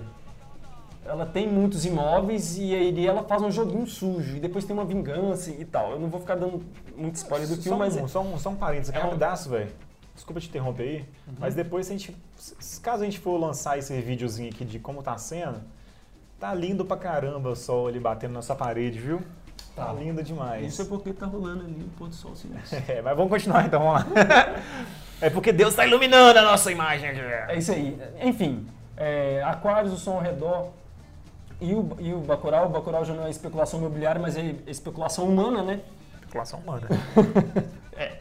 [1.05, 4.85] ela tem muitos imóveis e aí ela faz um joguinho sujo e depois tem uma
[4.85, 5.91] vingança e tal.
[5.91, 6.63] Eu não vou ficar dando
[6.95, 9.01] muito spoiler do Só filme, um, mas é- só um, só um parênteses aqui, é
[9.01, 9.71] um- rapidaço, velho.
[10.15, 11.33] Desculpa te interromper aí, Uhum.
[11.39, 12.15] mas depois, se a gente,
[12.81, 15.59] caso a gente for lançar esse videozinho aqui de como tá sendo,
[16.39, 19.21] tá lindo pra caramba o sol ali batendo na sua parede, viu?
[19.77, 19.93] Tá, Tá.
[19.93, 20.65] lindo demais.
[20.73, 22.49] Isso é porque tá rolando ali o pôr do sol assim.
[22.89, 24.07] É, mas vamos continuar então, vamos lá.
[25.21, 27.19] é porque Deus tá iluminando a nossa imagem aqui.
[27.19, 27.97] É isso aí.
[28.23, 28.65] Enfim,
[28.97, 30.69] é, Aquários, o som ao redor.
[31.61, 35.25] E o, e o Bacurau, o Bacurau já não é especulação imobiliária, mas é especulação
[35.25, 35.79] humana, né?
[36.19, 36.87] Especulação humana.
[37.97, 38.11] é.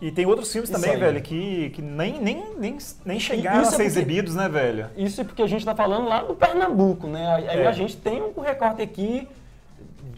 [0.00, 1.00] E tem outros filmes Isso também, aí.
[1.00, 4.86] velho, que, que nem, nem, nem, nem chegaram a é ser porque- exibidos, né, velho?
[4.96, 7.26] Isso é porque a gente tá falando lá do Pernambuco, né?
[7.48, 7.66] Aí É.
[7.66, 9.26] a gente tem um recorte aqui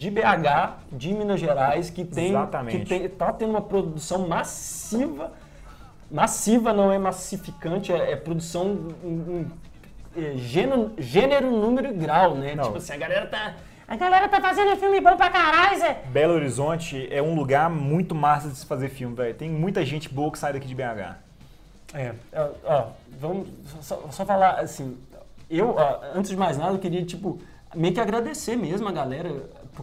[0.01, 2.79] de BH, de Minas Gerais, que tem, Exatamente.
[2.79, 5.31] que tem, tá tendo uma produção massiva.
[6.09, 9.51] Massiva não é massificante, é, é produção em, em,
[10.17, 12.55] é, gênero, gênero, número e grau, né?
[12.55, 12.63] Não.
[12.63, 13.53] Tipo assim, a galera tá.
[13.87, 16.01] A galera tá fazendo filme bom pra caralho, Zé.
[16.07, 19.35] Belo Horizonte é um lugar muito massa de se fazer filme, velho.
[19.35, 21.15] Tem muita gente boa que sai daqui de BH.
[21.93, 22.15] É,
[22.63, 22.87] ó,
[23.19, 23.49] vamos
[23.81, 24.97] só, só falar assim,
[25.47, 27.39] eu, ó, antes de mais nada, eu queria, tipo,
[27.75, 29.29] meio que agradecer mesmo a galera,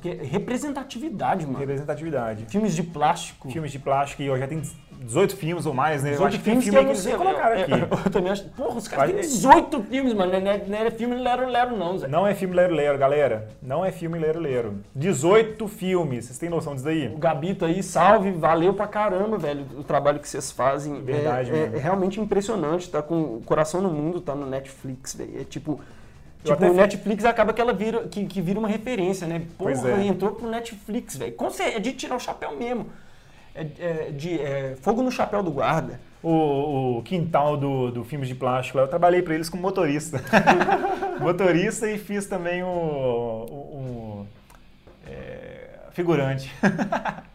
[0.00, 1.58] porque representatividade, mano.
[1.58, 2.46] Representatividade.
[2.48, 3.50] Filmes de plástico.
[3.50, 4.62] Filmes de plástico, e ó, já tem
[5.00, 6.12] 18 filmes ou mais, né?
[6.12, 7.72] Os Eu acho que tem filmes filme aí eu que não eles colocaram aqui.
[7.72, 8.44] Eu, eu também acho.
[8.50, 10.32] Porra, os caras têm Quase- 18 filmes, mano.
[10.40, 12.08] Não é, não é filme Lero Lero, não, Zé.
[12.08, 13.48] Não é filme Lero Lero, galera.
[13.62, 14.74] Não é filme Lero Lero.
[14.96, 16.24] 18 filmes.
[16.26, 17.08] Vocês têm noção disso daí?
[17.08, 21.00] O Gabito aí, salve, valeu pra caramba, velho, o trabalho que vocês fazem.
[21.02, 25.14] Verdade é, é- é realmente impressionante, tá com o coração no mundo, tá no Netflix,
[25.14, 25.40] velho.
[25.40, 25.80] É tipo.
[26.56, 29.42] Tipo, o Netflix acaba que ela vira, que, que vira uma referência, né?
[29.56, 30.06] Porra, Pois é.
[30.06, 31.34] entrou pro Netflix, velho.
[31.74, 32.86] É de tirar o chapéu mesmo.
[33.54, 36.00] É, é de é, fogo no chapéu do guarda.
[36.22, 40.20] O, o quintal do, do filmes de plástico lá, eu trabalhei pra eles como motorista.
[41.20, 44.26] motorista e fiz também o, o- o,
[45.08, 46.50] é, figurante.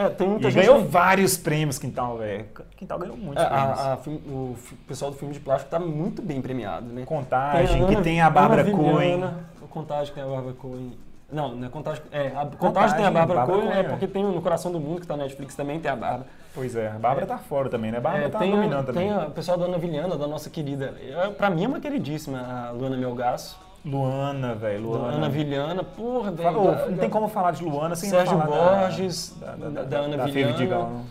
[0.00, 0.66] É, tem muita E gente.
[0.66, 2.46] ganhou vários prêmios, Quintal, velho.
[2.76, 3.78] Quintal ganhou muitos É, prêmios.
[3.78, 3.98] a- a
[4.32, 4.56] o
[4.88, 7.04] pessoal do filme de plástico tá muito bem premiado, né?
[7.04, 9.24] Contagem, que Ana- tem a Bárbara Cohen.
[9.60, 10.92] O Contagem tem a Bárbara Cohen.
[11.30, 12.02] Não, não é Contagem.
[12.10, 14.72] É, a Contagem, Contagem, tem a Bárbara, Bárbara Cohen, é Cohen, porque tem No Coração
[14.72, 16.26] do Mundo, que tá na Netflix também, tem a Bárbara.
[16.54, 17.98] Pois é, a Bárbara tá fora também, né?
[17.98, 19.08] A Bárbara É, tá tem, dominando a, também.
[19.08, 20.94] tem o pessoal da Ana Vilhana, da nossa querida.
[21.00, 23.56] Eu, pra mim é uma queridíssima, a Luana Melgaço.
[23.84, 25.16] Luana, velho, Luana.
[25.16, 26.90] Ana Vilhana, porra, velho.
[26.90, 28.46] Não tem como falar de Luana sem Sérgio falar
[28.80, 31.04] Borges, da, da, da, da Ana da Vilhana.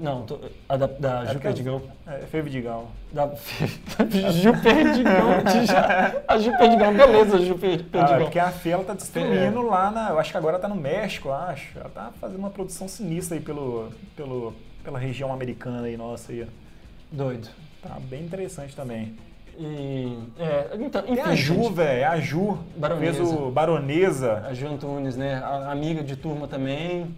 [0.00, 0.22] Não.
[0.22, 1.24] Tô- a da, da.
[2.06, 2.86] É, Fê Vidigal.
[3.12, 3.26] Da
[4.08, 4.52] Ju
[5.66, 8.18] já- A Ju Perdigão, beleza, Ju Per- Ah, Perdigão.
[8.20, 10.10] porque a Fê, ela tá destruindo lá na...
[10.10, 11.76] Eu acho que agora ela tá no México, acho.
[11.78, 16.30] Ela tá fazendo uma produção sinistra aí pelo, pelo, pela região americana aí, nossa.
[16.30, 16.46] Aí.
[17.10, 17.48] Doido.
[17.82, 19.16] Tá bem interessante também.
[19.58, 22.08] E, é, então, Tem enfim, a Ju, gente, velho.
[22.08, 23.12] A Ju Baronesa.
[23.24, 24.44] fez o Baronesa.
[24.48, 25.34] a Ju Antunes, né?
[25.42, 27.14] A amiga de turma também.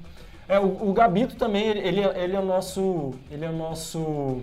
[0.49, 3.13] É, o, o Gabito também, ele, ele é- é o nosso.
[3.31, 4.41] Ele é o nosso.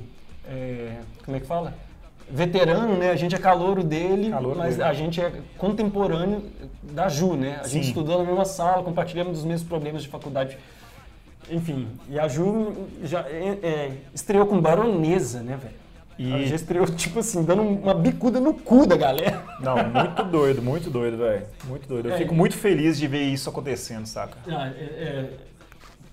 [0.48, 1.74] é, como é que fala?
[2.30, 3.10] veterano, né?
[3.12, 4.90] A gente é calouro dele, Calouro mas dele.
[4.90, 6.44] a gente é contemporâneo
[6.84, 7.58] da Ju, né?
[7.64, 7.90] A gente Sim.
[7.92, 10.58] estudou na mesma sala, compartilhamos dos mesmos problemas de faculdade.
[11.50, 15.74] Enfim, e a Ju já é, é, estreou com Baronesa, né, velho?
[16.18, 19.44] E- Ela já estreou, tipo assim, dando uma bicuda no cu da galera.
[19.60, 21.46] Não, muito doido, muito doido, velho.
[21.66, 22.10] Muito doido.
[22.10, 22.18] Eu É.
[22.18, 24.38] fico muito feliz de ver isso acontecendo, saca?
[24.48, 25.30] Ah, é, é-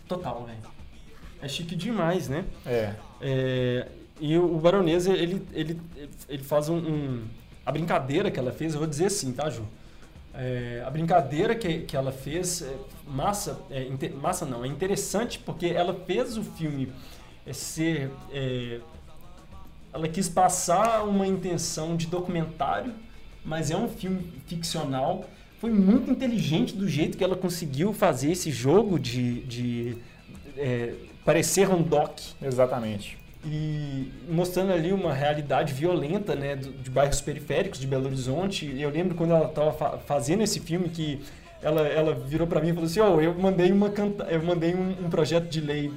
[0.06, 0.58] total, velho.
[1.40, 2.44] É chique demais, né?
[2.66, 2.92] É.
[3.20, 3.86] É,
[4.20, 5.80] e o Baronesa, ele, ele,
[6.28, 7.22] ele faz um, um-
[7.66, 9.62] A brincadeira que ela fez, eu vou dizer assim, tá, Ju?
[10.34, 12.74] É, a brincadeira que, que ela fez, é,
[13.06, 16.92] massa, é, inte- massa não, é interessante porque ela fez o filme
[17.46, 18.10] é, ser.
[19.94, 22.92] Ela quis passar uma intenção de documentário,
[23.44, 25.24] mas é um filme ficcional.
[25.60, 29.96] Foi muito inteligente do jeito que ela conseguiu fazer esse jogo de, de
[30.56, 33.16] é, parecer um doc Exatamente.
[33.46, 38.74] e mostrando ali uma realidade violenta, né, de bairros periféricos de Belo Horizonte.
[38.76, 41.20] Eu lembro quando ela estava fazendo esse filme que
[41.62, 44.74] ela, ela virou para mim e falou assim: "Ó, eu mandei uma canta eu mandei
[44.74, 45.92] um, um projeto de lei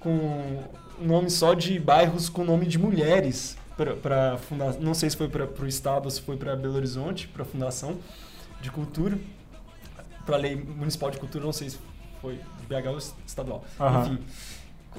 [0.00, 0.58] com
[1.00, 3.56] nome só de bairros com nome de mulheres
[4.02, 7.28] para fundação, não sei se foi para o estado ou se foi para Belo Horizonte,
[7.28, 7.98] para a fundação
[8.60, 9.16] de cultura,
[10.26, 11.78] para a lei municipal de cultura, não sei se
[12.20, 13.64] foi de BH ou estadual.
[13.78, 14.00] Aham.
[14.02, 14.18] Enfim,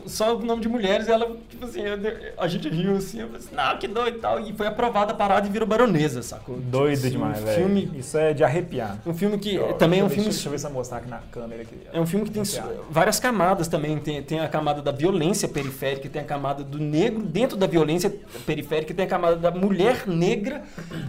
[0.08, 2.00] só o nome de mulheres, ela, tipo assim, eu-
[2.38, 4.40] a gente riu assim, eu falei assim, não, que doido e tal.
[4.40, 6.58] E foi aprovada a parada e virou baronesa, sacou?
[6.58, 7.58] Doido assim, demais, um velho.
[7.64, 8.98] Filme, Isso é de arrepiar.
[9.06, 10.34] um filme que Ó, também é um deixa eu- filme.
[10.34, 11.62] Deixa eu ver se eu mostrar aqui na câmera.
[11.62, 11.76] Aqui.
[11.92, 12.86] É um filme que tem Arrepiar.
[12.90, 13.98] várias camadas também.
[14.00, 18.14] Tem, tem a camada da violência periférica, tem a camada do negro dentro da violência
[18.46, 20.64] periférica, tem a camada da mulher negra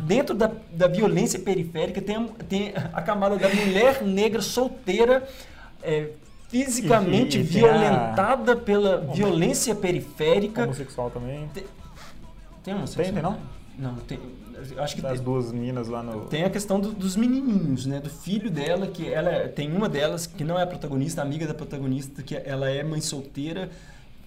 [0.05, 5.23] dentro da, da violência periférica, tem a, tem a camada da mulher negra solteira,
[5.83, 6.09] é,
[6.51, 10.65] fisicamente E- e- tem a- violentada pela violência periférica.
[10.65, 11.49] Homossexual também.
[12.65, 13.39] Tem um Tem, tem não?
[13.79, 14.19] Não, tem.
[14.77, 15.25] Acho que Das tem.
[15.25, 16.27] duas meninas lá no.
[16.27, 17.99] Tem a questão do- dos menininhos, né?
[17.99, 21.55] Do filho dela, que ela tem uma delas que não é a protagonista, amiga da
[21.55, 23.71] protagonista, que ela é mãe solteira,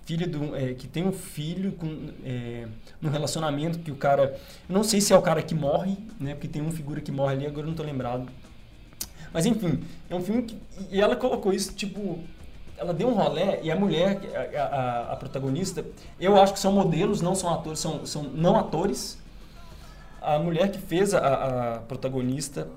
[0.05, 2.65] filha do, é, que tem um filho com é,
[2.99, 4.35] num relacionamento que o cara,
[4.67, 6.33] não sei se é o cara que morre, né?
[6.33, 8.27] Porque tem uma figura que morre ali, agora eu não tô lembrado.
[9.33, 10.57] Mas enfim, é um filme que
[10.91, 12.19] e ela colocou isso tipo
[12.77, 14.19] ela deu um rolé e a mulher,
[14.55, 15.85] a, a- a protagonista,
[16.19, 19.17] eu acho que são modelos, não são atores, são, são não atores.
[20.21, 22.67] A mulher que fez a, a protagonista,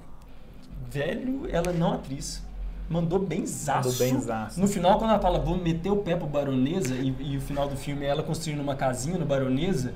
[0.91, 2.43] velho, ela não atriz.
[2.89, 3.89] Mandou bem zaço.
[3.89, 4.61] Mandou benzaço.
[4.61, 7.69] No final, quando ela fala, vou meter o pé pro Baronesa, e, e o final
[7.69, 9.93] do filme é ela construindo uma casinha no Baronesa,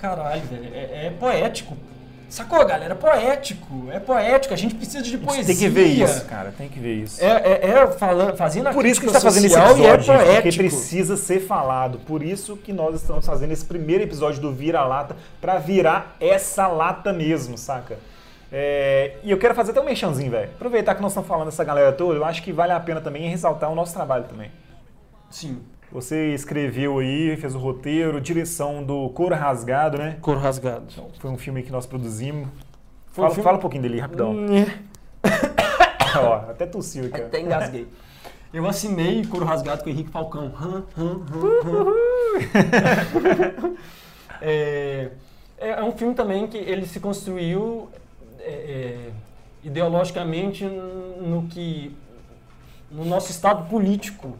[0.00, 1.76] caralho, velho, é, é poético.
[2.28, 2.94] Sacou, galera?
[2.94, 3.88] É poético.
[3.92, 4.52] É poético.
[4.54, 5.44] A gente precisa de poesia.
[5.44, 6.52] Tem que ver isso, cara.
[6.56, 7.22] Tem que ver isso.
[7.22, 9.82] É, é, é falando, fazendo a Por isso que a crítica gente está fazendo esse
[9.82, 11.98] e episódio, é gente, porque precisa ser falado.
[12.00, 17.12] Por isso que nós estamos fazendo esse primeiro episódio do Vira-Lata, pra virar essa lata
[17.12, 17.98] mesmo, saca?
[18.50, 20.50] É, e eu quero fazer até um mexãozinho, velho.
[20.54, 23.28] Aproveitar que nós estamos falando dessa galera toda, eu acho que vale a pena também
[23.28, 24.50] ressaltar o nosso trabalho também.
[25.30, 25.60] Sim.
[25.94, 30.18] Você escreveu aí, fez o roteiro, direção do Coro Rasgado, né?
[30.20, 30.86] Cor rasgado.
[31.20, 32.48] Foi um filme que nós produzimos.
[33.12, 34.34] Foi um Fala, filme- fala um pouquinho dele, rapidão.
[36.18, 37.26] Ó, até tossiu aqui, ó.
[37.26, 37.86] Até engasguei.
[38.52, 40.52] Eu assinei Coro Rasgado com o Henrique Falcão.
[40.60, 41.20] Hã, hã,
[41.64, 41.94] hã.
[44.42, 45.10] é,
[45.58, 47.88] é um filme também que ele se construiu
[48.40, 49.10] é, é,
[49.62, 51.96] ideologicamente no que
[52.90, 54.36] no nosso estado político,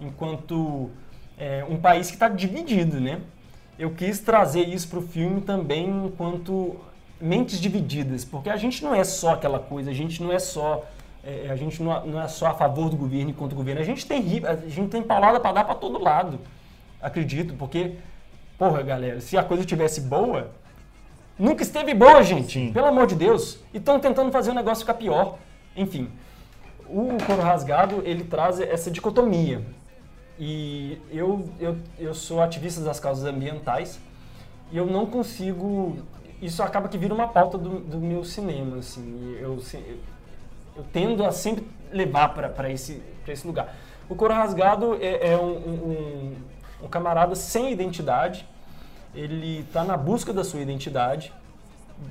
[0.00, 0.90] enquanto
[1.38, 3.20] é, um país que está dividido, né?
[3.78, 6.76] Eu quis trazer isso para o filme também enquanto
[7.20, 10.84] mentes divididas, porque a gente não é só aquela coisa, a gente não é só
[11.24, 13.58] é, a gente não é, não é só a favor do governo e contra o
[13.58, 16.38] governo, a gente tem a gente tem paulada para dar para todo lado,
[17.00, 17.96] acredito, porque
[18.58, 20.50] porra, galera, se a coisa tivesse boa,
[21.38, 22.72] nunca esteve boa, gente, Sim.
[22.72, 25.38] pelo amor de Deus, e estão tentando fazer o negócio ficar pior,
[25.76, 26.08] enfim.
[26.88, 29.62] O Coro Rasgado, ele traz essa dicotomia.
[30.38, 33.98] E eu, eu, eu sou ativista das causas ambientais
[34.70, 35.98] e eu não consigo...
[36.42, 39.34] Isso acaba que vira uma pauta do, do meu cinema, assim.
[39.40, 39.98] Eu, se-
[40.76, 43.74] eu tendo a sempre levar para esse, pra esse lugar.
[44.08, 46.36] O Coro Rasgado é, é um- um-
[46.82, 48.46] um camarada sem identidade.
[49.14, 51.32] Ele está na busca da sua identidade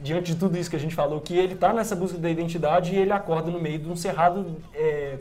[0.01, 2.95] diante de tudo isso que a gente falou, que ele está nessa busca da identidade
[2.95, 5.19] e ele acorda no meio de um cerrado é,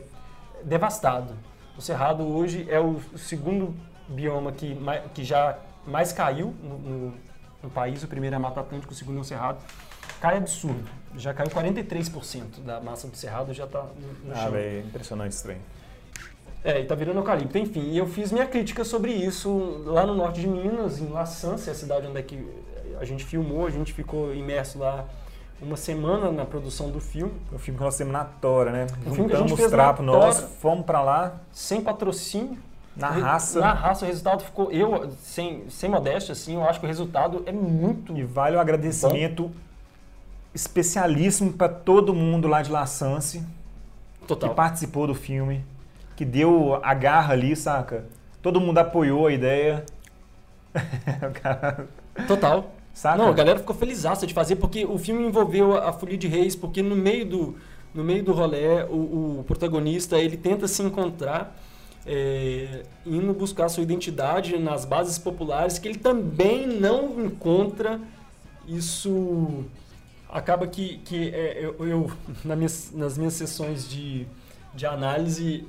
[0.63, 1.33] devastado.
[1.77, 3.73] O cerrado hoje é o segundo
[4.07, 4.77] bioma que,
[5.13, 7.13] que já mais caiu no, no-
[7.63, 8.03] no país.
[8.03, 9.57] O primeiro é a Mata Atlântica, o segundo é o cerrado.
[10.21, 10.87] Cai absurdo.
[11.17, 14.51] Já caiu 43% da massa do cerrado, já está no, no Ah, chão.
[14.51, 15.57] velho, impressionante esse trem.
[16.63, 17.57] É, e tá virando eucalipto.
[17.57, 21.69] Enfim, eu fiz minha crítica sobre isso lá no norte de Minas, em La Sance,
[21.69, 22.47] a cidade onde é que
[22.99, 25.05] a gente filmou, a gente ficou imerso lá
[25.61, 28.87] uma semana na produção do filme, O filme que nós temos na Tora, né?
[28.87, 32.57] que gente Juntamos os trapos nós, fomos pra lá, sem patrocínio.
[32.95, 33.59] na raça.
[33.59, 34.71] Na raça, o resultado ficou.
[34.71, 38.15] Eu, sem, sem modéstia, assim, eu acho que o resultado é muito.
[38.17, 39.51] E vale o agradecimento
[40.53, 43.43] especialíssimo pra todo mundo lá de La Sance
[44.21, 44.55] que Total.
[44.55, 45.63] participou do filme,
[46.15, 48.05] que deu a garra ali, saca?
[48.41, 49.85] Todo mundo apoiou a ideia.
[52.17, 52.65] O Total.
[52.95, 53.17] Saca?
[53.17, 56.55] Não, a galera ficou felizaça de fazer, porque o filme envolveu a Folia de Reis,
[56.55, 57.55] porque no meio do,
[57.93, 61.59] no meio do rolê, o, o protagonista, ele tenta se encontrar,
[62.05, 67.99] é, indo buscar sua identidade nas bases populares, que ele também não encontra.
[68.65, 69.65] Isso
[70.29, 72.11] acaba que, que é, eu, eu,
[72.45, 74.25] nas minhas sessões de,
[74.73, 75.67] de análise,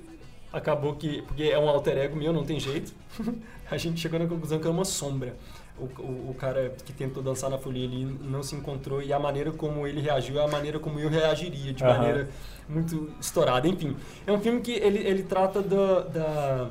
[0.52, 2.94] acabou que, porque é um alter ego meu, não tem jeito,
[3.68, 5.34] a gente chegou na conclusão que é uma sombra.
[5.78, 9.18] O, o, o cara que tentou dançar na folia ele não se encontrou e a
[9.18, 11.92] maneira como ele reagiu é a maneira como eu reagiria, de Aham.
[11.98, 12.28] maneira
[12.66, 13.68] muito estourada.
[13.68, 13.94] Enfim,
[14.26, 16.70] é um filme que ele, ele trata da, da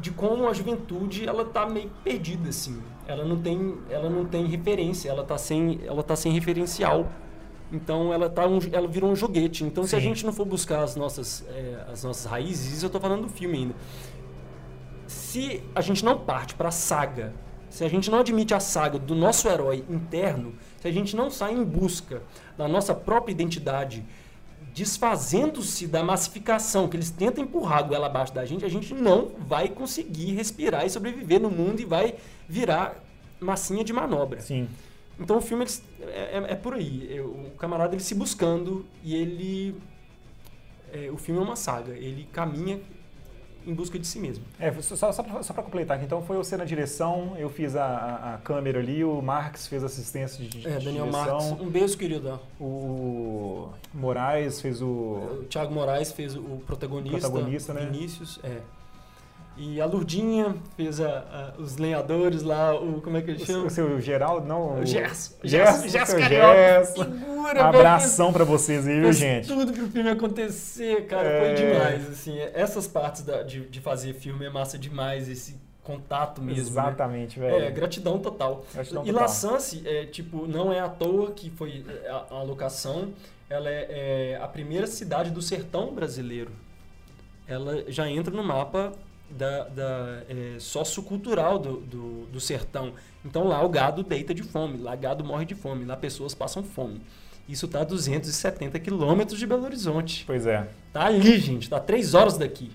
[0.00, 2.80] de como a juventude ela tá meio perdida assim.
[3.06, 7.08] Ela não tem ela não tem referência, ela tá sem ela tá sem referencial.
[7.70, 9.62] Então ela tá um, ela virou um joguete.
[9.62, 10.06] Então se a Sim.
[10.06, 13.28] gente não for buscar as nossas eh, as nossas raízes, isso eu tô falando do
[13.28, 13.74] filme ainda.
[15.08, 17.32] Se a gente não parte para a saga,
[17.70, 21.30] se a gente não admite a saga do nosso herói interno, se a gente não
[21.30, 22.22] sai em busca
[22.56, 24.04] da nossa própria identidade,
[24.74, 29.32] desfazendo-se da massificação que eles tentam empurrar a goela abaixo da gente, a gente não
[29.40, 32.14] vai conseguir respirar e sobreviver no mundo e vai
[32.48, 33.02] virar
[33.40, 34.40] massinha de manobra.
[34.40, 34.68] Sim.
[35.18, 37.08] Então o filme eles- é, é- é por aí.
[37.16, 39.74] É, O camarada ele se buscando e ele.
[40.92, 41.92] é, o filme é uma saga.
[41.92, 42.78] Ele caminha
[43.68, 44.44] em busca de si mesmo.
[44.58, 48.38] É, só, só, pra completar então foi você na direção, eu fiz a, a, a
[48.38, 51.60] câmera ali, o Marx fez assistência de, de É, Daniel direção, Marques.
[51.60, 52.40] Um beijo, querido.
[52.58, 54.86] o Moraes fez o...
[54.86, 57.20] O Thiago Moraes fez o protagonista.
[57.20, 57.86] Protagonista, né?
[57.86, 58.60] Vinícius, é.
[59.58, 63.00] E a Lurdinha fez a- a- os lenhadores lá, o.
[63.00, 63.66] Como é que ele O, chama?
[63.66, 64.80] o seu Geraldo, não?
[64.80, 65.34] O Gerson.
[65.42, 67.60] Gerson, Gerson, Gerson Um velho.
[67.62, 69.48] abração pra vocês aí, viu, gente?
[69.48, 71.28] tudo pro filme acontecer, cara.
[71.28, 71.40] É.
[71.56, 72.38] Foi demais, assim.
[72.54, 76.62] Essas partes da- de, de fazer filme é massa demais, esse contato mesmo.
[76.62, 76.68] né?
[76.68, 77.64] Exatamente, velho.
[77.64, 78.64] É, gratidão total.
[78.72, 79.22] Gratidão e total.
[79.22, 83.08] La Sance, é, tipo, não é à toa que foi a, a locação.
[83.50, 86.50] Ela é, é a primeira cidade do sertão brasileiro.
[87.46, 88.92] Ela já entra no mapa
[89.30, 92.92] da, da é, sociocultural do, do, do sertão.
[93.24, 96.62] Então lá o gado deita de fome, lá gado morre de fome, lá pessoas passam
[96.62, 97.00] fome.
[97.48, 100.24] Isso está a 270 quilômetros de Belo Horizonte.
[100.26, 100.68] Pois é.
[100.92, 102.70] Tá ali, gente, tá três horas daqui.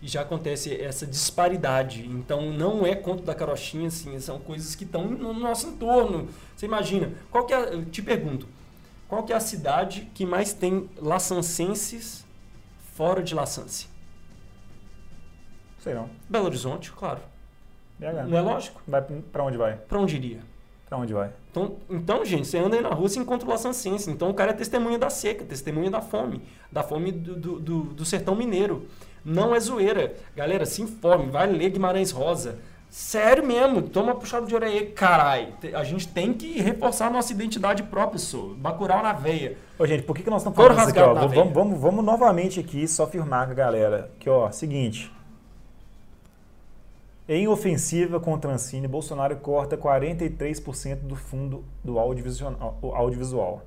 [0.00, 2.06] E já acontece essa disparidade.
[2.06, 6.28] Então não é conto da carochinha, assim, são coisas que estão no nosso entorno.
[6.56, 8.46] Você imagina, qual que é, eu te pergunto,
[9.08, 12.24] qual que é a cidade que mais tem laçancenses
[12.94, 13.91] fora de Laçance?
[15.82, 16.08] Sei não.
[16.30, 17.18] Belo Horizonte, claro.
[17.98, 18.28] BH.
[18.28, 18.80] Não é lógico?
[18.86, 19.74] Vai pra onde vai?
[19.74, 20.38] Pra onde iria?
[20.88, 21.30] Pra onde vai?
[21.50, 24.08] Então, então, gente, você anda aí na rua e encontra o laçancense.
[24.08, 26.40] Então o cara é testemunha da seca, testemunha da fome.
[26.70, 28.86] Da fome do, do, do, do sertão mineiro.
[29.24, 30.14] Não é zoeira.
[30.36, 32.58] Galera, se informe, vai ler Guimarães Rosa.
[32.88, 35.54] Sério mesmo, toma puxado de orelha carai.
[35.74, 38.54] A gente tem que reforçar a nossa identidade própria, sou.
[38.54, 39.56] Bacurau na veia.
[39.78, 41.14] Ô, gente, por que, que nós estamos falando isso aqui, ó?
[41.14, 44.10] Vamos, vamos, vamos novamente aqui só firmar com a galera.
[44.20, 45.10] Que, ó, seguinte.
[47.28, 53.62] Em ofensiva contra a Ancine, Bolsonaro corta 43% do fundo do audiovisual, audiovisual.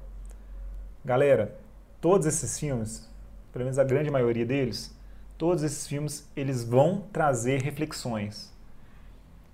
[1.04, 1.56] Galera,
[2.02, 3.10] todos esses filmes,
[3.54, 4.94] pelo menos a grande maioria deles,
[5.38, 8.54] todos esses filmes, eles vão trazer reflexões.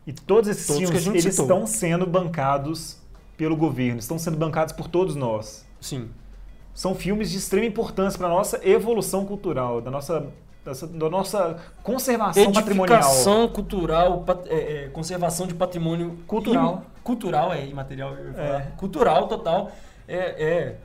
[0.06, 1.45] E todos esses Todos filmes, eles citou.
[1.45, 2.97] estão sendo bancados
[3.38, 6.10] pelo governo, estão sendo bancados por todos nós Sim.
[6.74, 10.28] são filmes de extrema importância para a nossa evolução cultural, da nossa,
[10.64, 12.97] dessa- da nossa conservação patrimonial.
[12.99, 16.84] Edificação cultural, pat- é, é, conservação de patrimônio Cultural.
[16.86, 18.47] im- cultural, é imaterial, eu ia falar.
[18.62, 18.68] É.
[18.78, 19.72] Cultural, total.
[20.07, 20.76] É, é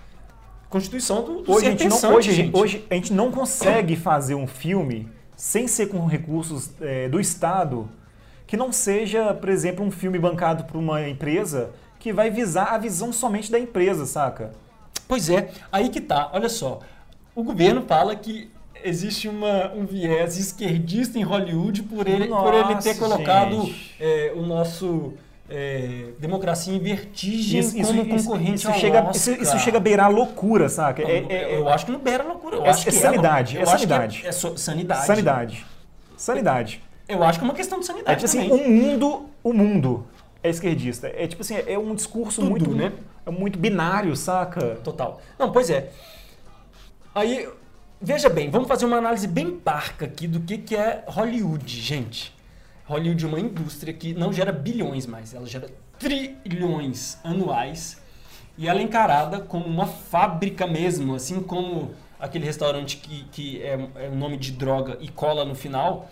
[0.68, 2.57] constituição do, do Hoje, a gente não, hoje, gente.
[2.57, 7.89] hoje a gente não consegue fazer um filme sem ser com recursos é, do Estado
[8.47, 12.79] que não seja, por exemplo, um filme bancado por uma empresa que vai visar a
[12.79, 14.53] visão somente da empresa, saca?
[15.09, 16.81] Pois é, aí que tá, olha só.
[17.35, 18.51] O governo fala que
[18.87, 23.68] existe uma, um viés esquerdista em Hollywood por ele, por ele ter Nossa, colocado
[24.01, 25.14] é, o nosso
[25.49, 30.68] é, Democracia em Vertigem Isso, isso, concorrente isso chega, isso, isso chega a beirar loucura,
[30.68, 31.03] saca?
[31.03, 32.57] Não, É- é- é- eu acho que não beira loucura.
[32.57, 34.26] Eu É- acho que é sanidade, é sanidade.
[34.26, 35.07] É, sanidade.
[35.07, 35.66] sanidade.
[36.16, 36.82] Sanidade.
[37.09, 40.07] Eu acho que é uma questão de É sanidade tipo assim, o mundo, o mundo
[40.43, 41.09] é esquerdista.
[41.09, 42.93] É tipo assim, é um discurso Tudo, muito, né?
[43.24, 44.76] é muito binário, saca?
[44.82, 45.20] Total.
[45.39, 45.91] Não, pois é.
[47.14, 47.49] Aí,
[48.01, 52.34] veja bem, vamos fazer uma análise bem parca aqui do que, que é Hollywood, gente.
[52.86, 55.68] Hollywood é uma indústria que não gera bilhões mais, ela gera
[55.99, 58.01] trilhões anuais
[58.57, 63.88] e ela é encarada como uma fábrica mesmo, assim como aquele restaurante que, que é,
[63.97, 66.09] é o nome de droga e cola no final.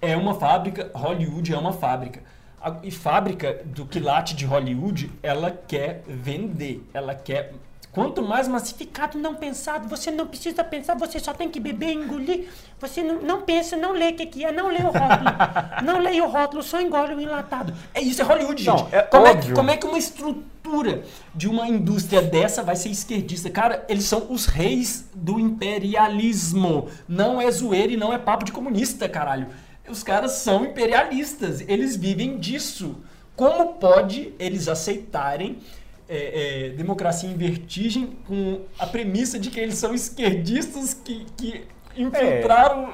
[0.00, 2.22] É uma fábrica, Hollywood é uma fábrica.
[2.60, 7.52] A- E fábrica do quilate de Hollywood, ela quer vender, ela quer.
[7.92, 12.48] Quanto mais massificado, não pensado, você não precisa pensar, você só tem que beber, engolir.
[12.78, 15.30] Você não, não pensa, não lê o que, que é, não lê o rótulo.
[15.82, 17.72] não lê o rótulo, só engole o enlatado.
[17.94, 18.82] É isso, é Hollywood, gente.
[18.82, 19.54] Não, é como, é que, óbvio.
[19.54, 21.02] como é que uma estrutura
[21.34, 23.48] de uma indústria dessa vai ser esquerdista?
[23.48, 26.88] Cara, eles são os reis do imperialismo.
[27.08, 29.48] Não é zoeira e não é papo de comunista, caralho.
[29.88, 32.96] Os caras são imperialistas, eles vivem disso.
[33.34, 35.58] Como pode eles aceitarem
[36.08, 41.64] é, é, democracia em vertigem com a premissa de que eles são esquerdistas que, que
[41.96, 42.92] infiltraram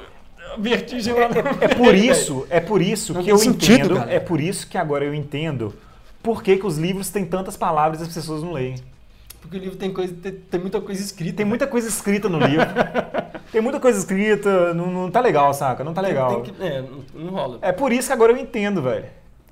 [0.53, 1.35] a vertigem lá no
[1.65, 4.13] É por isso, é por isso Não que eu sentido, entendo, galera.
[4.15, 5.75] é por isso que agora eu entendo
[6.23, 8.77] por que, que os livros têm tantas palavras e as pessoas não leem.
[9.41, 11.37] Porque o livro tem, coisa, tem, tem muita coisa escrita.
[11.37, 12.65] Tem muita coisa escrita no livro.
[13.53, 15.85] tem muita coisa escrita, não, não tá legal, saca?
[15.85, 16.41] Não tá legal.
[16.41, 16.83] tem que- é,
[17.15, 17.59] não rola.
[17.61, 19.05] É por isso que agora eu entendo, velho.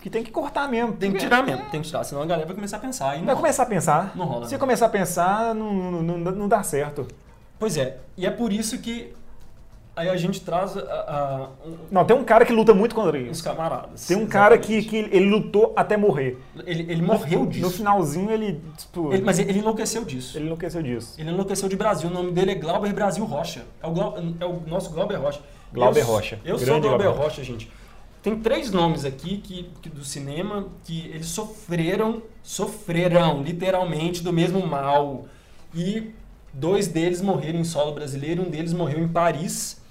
[0.02, 0.92] Que tem que cortar mesmo.
[0.94, 3.22] Tem que tirar mesmo, tem que tirar, senão a galera vai começar a pensar.
[3.22, 4.12] Vai começar a pensar.
[4.16, 5.72] Não rola, Se começar a pensar, não,
[6.02, 7.06] não, não, dá certo.
[7.58, 9.14] Pois é, e é por isso que
[9.94, 11.50] aí a gente traz a-
[11.88, 13.44] Não, tem um cara que luta muito contra os isso.
[13.44, 14.04] camaradas.
[14.04, 16.36] Tem um cara que, que ele lutou até morrer.
[16.66, 17.70] Ele, ele morreu No disso.
[17.70, 20.36] finalzinho ele, tipo, Ele- mas ele enlouqueceu disso.
[20.36, 21.14] ele enlouqueceu disso.
[21.16, 22.10] Ele enlouqueceu de Brasil.
[22.10, 23.62] O nome dele é Glauber Brasil Rocha.
[23.80, 23.92] É o,
[24.40, 25.40] é o nosso Glauber Rocha.
[25.72, 26.40] Glauber Rocha.
[26.44, 27.70] Eu sou Glauber Rocha, gente.
[28.22, 34.64] Tem três nomes aqui que, que do cinema que eles sofreram, sofreram literalmente do mesmo
[34.64, 35.26] mal.
[35.74, 36.12] E
[36.52, 39.82] dois deles morreram em solo brasileiro, um deles morreu em Paris.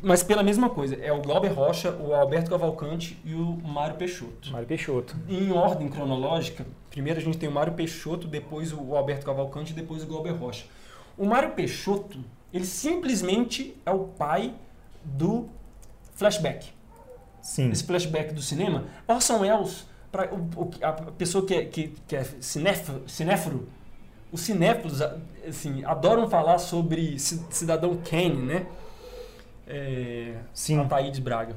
[0.00, 0.96] Mas pela mesma coisa.
[0.96, 5.14] É o Glauber Rocha, o Alberto Cavalcante e o Mário Peixoto Mário Peixoto.
[5.28, 9.76] em ordem cronológica, primeiro a gente tem o Mário Peixoto, depois o Alberto Cavalcante e
[9.76, 10.64] depois o Glauber Rocha.
[11.18, 12.18] O Mário Peixoto,
[12.52, 14.54] ele simplesmente é o pai
[15.04, 15.50] do
[16.14, 16.72] flashback.
[17.42, 17.70] Sim.
[17.70, 22.16] Esse flashback do cinema, Orson Welles, pra, o, o- a pessoa que é, que, que
[22.16, 23.68] é cinéfilo, cinéfilo,
[24.30, 25.02] os cinéfilos
[25.46, 28.66] assim, adoram falar sobre Ci- Cidadão Kane, né?
[29.66, 30.80] É, Sim.
[30.80, 31.54] Ataídes Braga.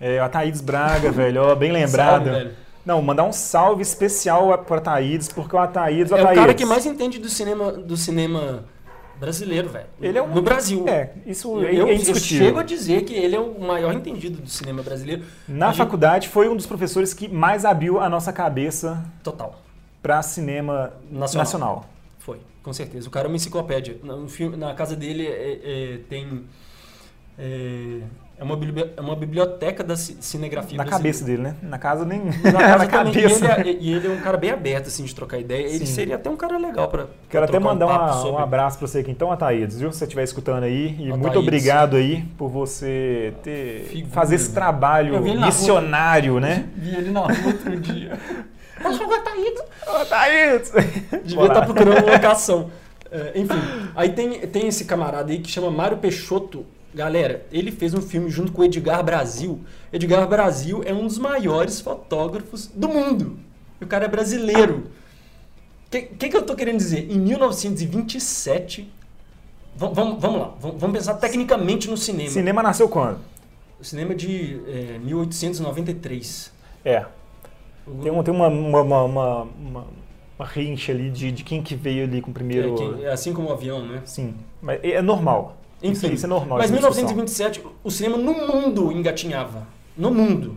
[0.00, 2.30] É, a Thaídes Braga, velho, ó, bem lembrado.
[2.30, 2.50] Salve.
[2.84, 6.40] Não, mandar um salve especial pra Thaídes, porque o Ataídes, o É o Ataídes...
[6.42, 8.64] cara que mais entende do cinema, do cinema
[9.18, 9.86] brasileiro, velho.
[10.00, 10.86] Ele é um- No Brasil.
[10.88, 12.46] É, isso Eu, é, eu é indiscutível.
[12.46, 15.24] chego a dizer que ele é o maior entendido do cinema brasileiro.
[15.48, 19.60] Na A gente- faculdade, foi um dos professores que mais abriu a nossa cabeça Total.
[20.02, 21.44] pra cinema Nacional.
[21.44, 21.86] nacional.
[22.18, 23.08] Foi, com certeza.
[23.08, 23.98] O cara é uma enciclopédia.
[24.02, 26.44] Na, no filme- na casa dele é- é- tem.
[28.38, 30.98] É, uma, bibli- é uma biblioteca da ci- cinegrafia Na brasileira.
[31.18, 31.56] cabeça dele, né?
[31.62, 32.22] Na casa nem...
[32.26, 33.12] Na casa Na também.
[33.12, 33.60] E cabeça.
[33.60, 35.66] ele, é, e ele é um cara bem aberto, assim, de trocar ideia.
[35.66, 35.94] Ele Sim.
[35.94, 37.06] seria até um cara legal pra.
[37.30, 39.80] Quero pra até mandar um papo uma- um sobre- abraço pra você aqui, então, Ataídes,
[39.80, 39.90] viu?
[39.90, 40.88] Se você estiver escutando aí.
[40.98, 41.36] E muito Ataídes.
[41.42, 44.12] obrigado aí por você ter Figura.
[44.12, 45.46] fazer esse trabalho ele na rua.
[45.46, 46.66] missionário, né?
[46.76, 48.18] Vi ele na rua outro dia.
[48.98, 49.62] Sou o Ataídes.
[49.86, 50.72] Ataídes!
[51.24, 52.70] Devia estar procurando uma locação.
[53.10, 53.58] É, enfim,
[53.94, 56.66] aí tem, tem esse camarada aí que chama Mário Peixoto.
[56.94, 59.60] Galera, ele fez um filme junto com o Edgar Brasil.
[59.92, 63.38] Edgar Brasil é um dos maiores fotógrafos do mundo.
[63.80, 64.84] E o cara é brasileiro.
[65.86, 67.10] O que, que, que eu tô querendo dizer?
[67.10, 68.90] Em 1927.
[69.76, 72.30] Vamos, lá, vamos, pensar tecnicamente no cinema.
[72.30, 73.18] Cinema nasceu quando?
[73.78, 76.50] O cinema de é, 1893.
[76.82, 77.04] É.
[78.02, 79.86] Tem, um- tem uma, uma, uma, uma, uma-
[80.38, 83.02] uma rincha ali de, de quem que veio ali com o é, primeiro.
[83.02, 84.00] é assim como o avião, né?
[84.04, 84.34] Sim.
[84.62, 85.56] Mas é normal.
[85.82, 86.58] Enfim, isso é normal.
[86.58, 87.04] Mas essa discussão.
[87.04, 89.66] 1927, o cinema no mundo engatinhava.
[89.96, 90.56] No mundo.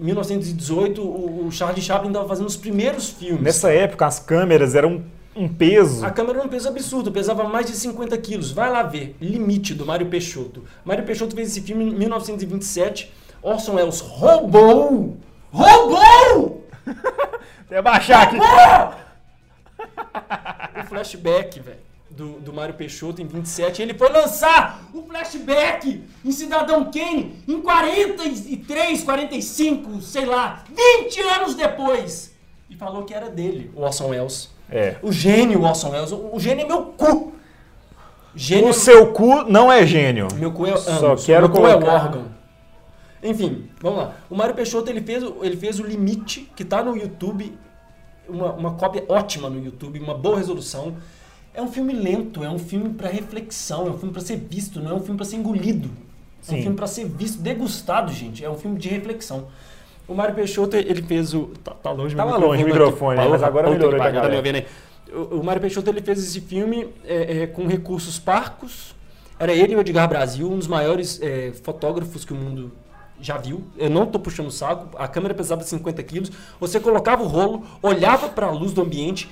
[0.00, 3.42] 1918, o Charlie Chaplin estava fazendo os primeiros filmes.
[3.42, 5.04] Nessa época, as câmeras eram
[5.36, 6.04] um peso.
[6.04, 8.50] A câmera era um peso absurdo, pesava mais de 50 quilos.
[8.50, 9.16] Vai lá ver.
[9.20, 10.64] Limite do Mário Peixoto.
[10.84, 13.12] Mário Peixoto fez esse filme em 1927.
[13.42, 15.18] Orson Welles roubou!
[15.52, 16.66] Roubou!
[17.66, 18.38] Até baixar aqui.
[20.80, 21.76] o flashback, velho,
[22.16, 23.82] do, do Mário Peixoto em 27.
[23.82, 30.64] Ele foi lançar o flashback em Cidadão Kane em 43, 45, sei lá,
[31.02, 32.32] 20 anos depois.
[32.70, 34.50] E falou que era dele, o Orson Welles.
[34.70, 34.96] É.
[35.02, 36.12] O gênio Orson Welles.
[36.12, 37.32] O, o gênio é meu cu.
[38.34, 40.26] Gênio O seu cu não é gênio.
[40.34, 42.34] meu cu é Só quero meu cu é o colocar- órgão.
[43.22, 44.14] Enfim, vamos lá.
[44.28, 47.56] O Mário Peixoto ele fez, o- ele fez o Limite, que tá no YouTube,
[48.28, 50.96] uma, uma cópia ótima no YouTube, uma boa resolução.
[51.54, 54.80] É um filme lento, é um filme para reflexão, é um filme para ser visto,
[54.80, 55.88] não é um filme para ser engolido.
[55.88, 56.62] É um Sim.
[56.62, 58.44] filme para ser visto, degustado, gente.
[58.44, 59.46] É um filme de reflexão.
[60.06, 61.52] O Mário Peixoto, ele fez o.
[61.62, 64.66] Tá, tá longe Tava meu longe o microfone, mas agora melhorou tá me ouvindo aí?
[65.12, 68.94] O, o Mário Peixoto ele fez esse filme é, é, com recursos parcos.
[69.38, 72.72] Era ele e o Edgar Brasil, um dos maiores é, fotógrafos que o mundo
[73.20, 73.64] já viu.
[73.78, 74.96] Eu não tô puxando o saco.
[74.98, 76.30] A câmera pesava 50 quilos.
[76.60, 79.30] Você colocava o rolo, olhava para a luz do ambiente,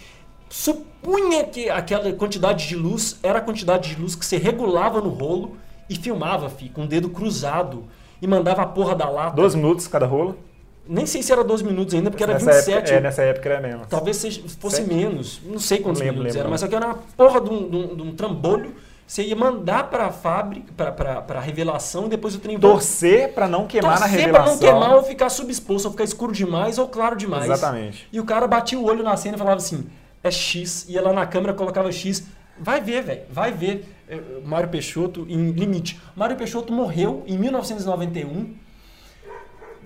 [0.53, 5.09] supunha que aquela quantidade de luz era a quantidade de luz que você regulava no
[5.09, 5.57] rolo
[5.89, 7.85] e filmava, fi, com o dedo cruzado.
[8.21, 9.35] E mandava a porra da lata.
[9.35, 10.37] 12 minutos cada rolo.
[10.87, 12.77] Nem sei se era 12 minutos ainda, porque era nessa 27.
[12.79, 13.87] Época, é, nessa época era menos.
[13.89, 14.93] Talvez seja, fosse Sete?
[14.95, 15.41] menos.
[15.45, 17.69] Não sei quantos lembro, minutos lembro, era, mas só que era uma porra de um,
[17.69, 18.75] de um- de um trambolho.
[19.07, 23.49] Você ia mandar pra fábrica, pra, pra, pra revelação, e depois o trem Torcer pra
[23.49, 24.59] não queimar na Torcer revelação.
[24.59, 27.45] pra não queimar ou ficar subexposto, ou ficar escuro demais ou claro demais.
[27.45, 28.09] Exatamente.
[28.13, 29.85] E o cara batia o olho na cena e falava assim,
[30.23, 30.87] é X.
[30.89, 32.25] Ia lá na câmera, colocava X.
[32.59, 33.23] Vai ver, velho.
[33.31, 33.85] Vai ver.
[34.09, 36.01] É, Mário Peixoto em limite.
[36.15, 38.55] Mário Peixoto morreu em 1991.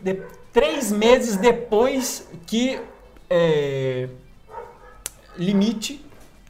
[0.03, 0.23] de-
[0.53, 2.81] três meses depois que
[3.29, 4.09] é,
[5.37, 6.05] Limite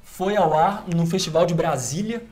[0.04, 2.22] foi ao ar no Festival de Brasília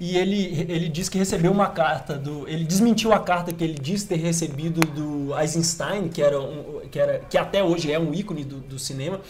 [0.00, 2.48] e ele, ele disse que recebeu uma carta do.
[2.48, 6.98] Ele desmentiu a carta que ele disse ter recebido do Eisenstein, que, era um, que,
[6.98, 9.20] era, que até hoje é um ícone do, do cinema.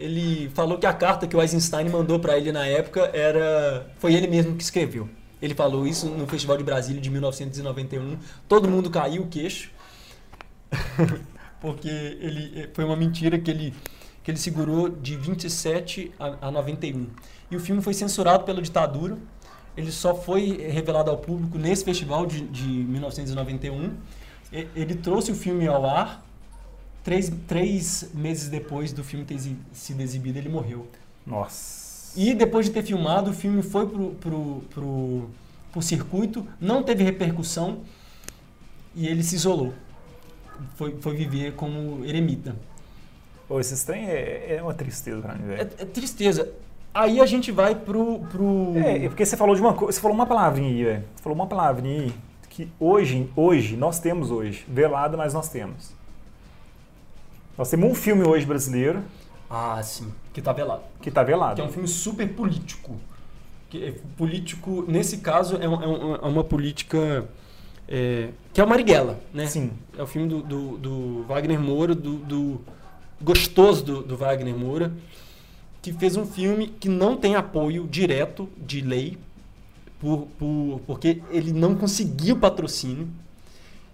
[0.00, 3.86] Ele falou que a carta que o Eisenstein mandou para ele na época era.
[3.98, 5.06] Foi ele mesmo que escreveu.
[5.42, 8.16] Ele falou isso no Festival de Brasília de 1991.
[8.48, 9.70] Todo mundo caiu o queixo.
[11.60, 13.74] porque ele foi uma mentira que ele,
[14.24, 17.06] que ele segurou de 27 a, a 91.
[17.50, 19.18] E o filme foi censurado pela ditadura.
[19.76, 23.94] Ele só foi revelado ao público nesse festival de, de 1991.
[24.50, 26.24] E- Ele trouxe o filme ao ar.
[27.02, 29.38] Três, três meses depois do filme ter
[29.72, 30.86] sido exibido, ele morreu.
[31.26, 32.12] Nossa.
[32.18, 35.30] E depois de ter filmado, o filme foi pro, pro, pro,
[35.72, 37.78] pro circuito, não teve repercussão
[38.94, 39.72] e ele se isolou.
[40.74, 42.54] Foi, foi viver como eremita.
[43.48, 45.70] Pô, esse trem é, é uma tristeza pra mim, É, velho.
[45.78, 46.52] é tristeza.
[46.92, 48.18] Aí a gente vai pro.
[48.30, 48.74] pro...
[48.76, 51.04] É, é porque você falou de uma coisa, você falou uma palavrinha aí, velho.
[51.14, 52.12] Você falou uma palavrinha aí
[52.48, 54.66] que hoje, hoje, nós temos hoje.
[54.68, 55.92] Velado, mas nós temos.
[57.60, 59.02] Nós temos um filme hoje brasileiro
[59.50, 60.80] Ah, sim, que tá velado.
[61.02, 61.56] que tá velado.
[61.56, 62.96] Que é um filme super político.
[63.68, 67.28] Que é político, nesse caso, é, um- é um- é uma política.
[67.86, 69.46] é, que é o Marighella, né?
[69.46, 69.72] Sim.
[69.98, 72.60] É o filme do, do- do Wagner Moura, do, do
[73.20, 74.90] gostoso do, do Wagner Moura,
[75.82, 79.18] que fez um filme que não tem apoio direto de lei,
[80.00, 83.06] por, por- porque ele não conseguiu patrocínio.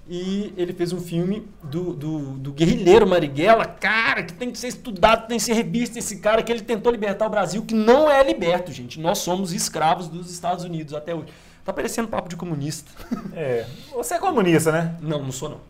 [0.08, 4.68] E ele fez um filme do, do, do guerrilheiro Marighella, cara, que tem que ser
[4.68, 8.08] estudado, tem que ser revista esse cara, que ele tentou libertar o Brasil, que não
[8.08, 9.00] é liberto, gente.
[9.00, 11.32] Nós somos escravos dos Estados Unidos até hoje.
[11.64, 12.90] Tá parecendo papo de comunista.
[13.34, 13.66] É.
[13.92, 14.96] Você é comunista, né?
[15.00, 15.60] Não, não sou não.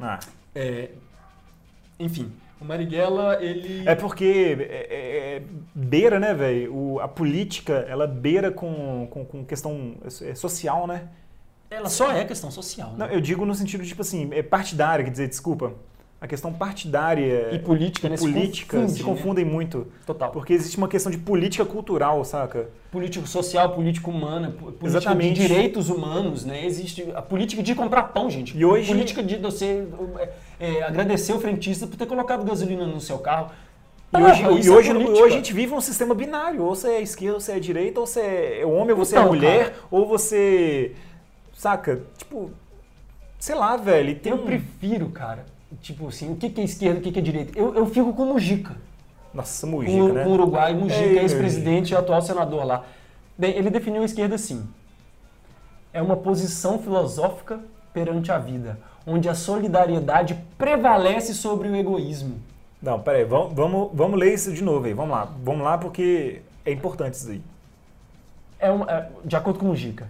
[0.00, 0.18] Ah.
[0.54, 0.88] É,
[1.98, 3.86] enfim, o Marighella, ele...
[3.86, 5.42] É porque é, é- é-
[5.74, 6.98] beira, né, velho?
[7.00, 11.08] A política, ela beira com, com, com questão é, social, né?
[11.70, 12.94] Ela só é questão social.
[12.96, 13.14] Não, Né?
[13.14, 15.72] eu digo no sentido, tipo assim, é partidária, quer dizer, desculpa.
[16.22, 18.14] A questão partidária E política, né?
[18.18, 19.04] Se política confunde, se né?
[19.08, 19.86] confundem muito.
[20.04, 20.30] Total.
[20.30, 22.68] Porque existe uma questão de política cultural, saca?
[22.92, 25.40] Político social, político humana, po- política Exatamente.
[25.40, 26.66] de direitos humanos, né?
[26.66, 28.54] Existe a política de comprar pão, gente.
[28.54, 29.86] E hoje- Política de você
[30.18, 30.28] é,
[30.60, 33.50] é, agradecer o frentista por ter colocado gasolina no seu carro.
[34.12, 35.18] E Porra, hoje, e isso é hoje, política.
[35.22, 36.62] hoje a gente vive um sistema binário.
[36.64, 39.20] Ou você é esquerda, ou você é direita, ou você é homem, ou você é
[39.20, 39.76] Então, mulher, cara.
[39.90, 40.92] ou você.
[41.60, 42.00] Saca?
[42.16, 42.50] Tipo.
[43.38, 44.18] Sei lá, velho.
[44.18, 44.44] Tem Eu um...
[44.46, 45.44] prefiro, cara,
[45.82, 47.58] tipo assim, o que que é esquerda, o que que é direita?
[47.58, 48.74] Eu, eu fico com o Mujica.
[49.34, 50.24] Nossa, com, Mujica, né?
[50.24, 52.86] com o Uruguai, Mujica, Ei, ex-presidente e atual senador lá.
[53.36, 54.66] Bem, ele definiu a esquerda assim:
[55.92, 57.60] é uma posição filosófica
[57.92, 62.40] perante a vida, onde a solidariedade prevalece sobre o egoísmo.
[62.80, 64.94] Não, peraí, vamos, vamos, vamos ler isso de novo aí.
[64.94, 65.28] Vamos lá.
[65.44, 67.42] Vamos lá porque é importante isso aí.
[68.58, 70.08] É uma- é, de acordo com Mujica,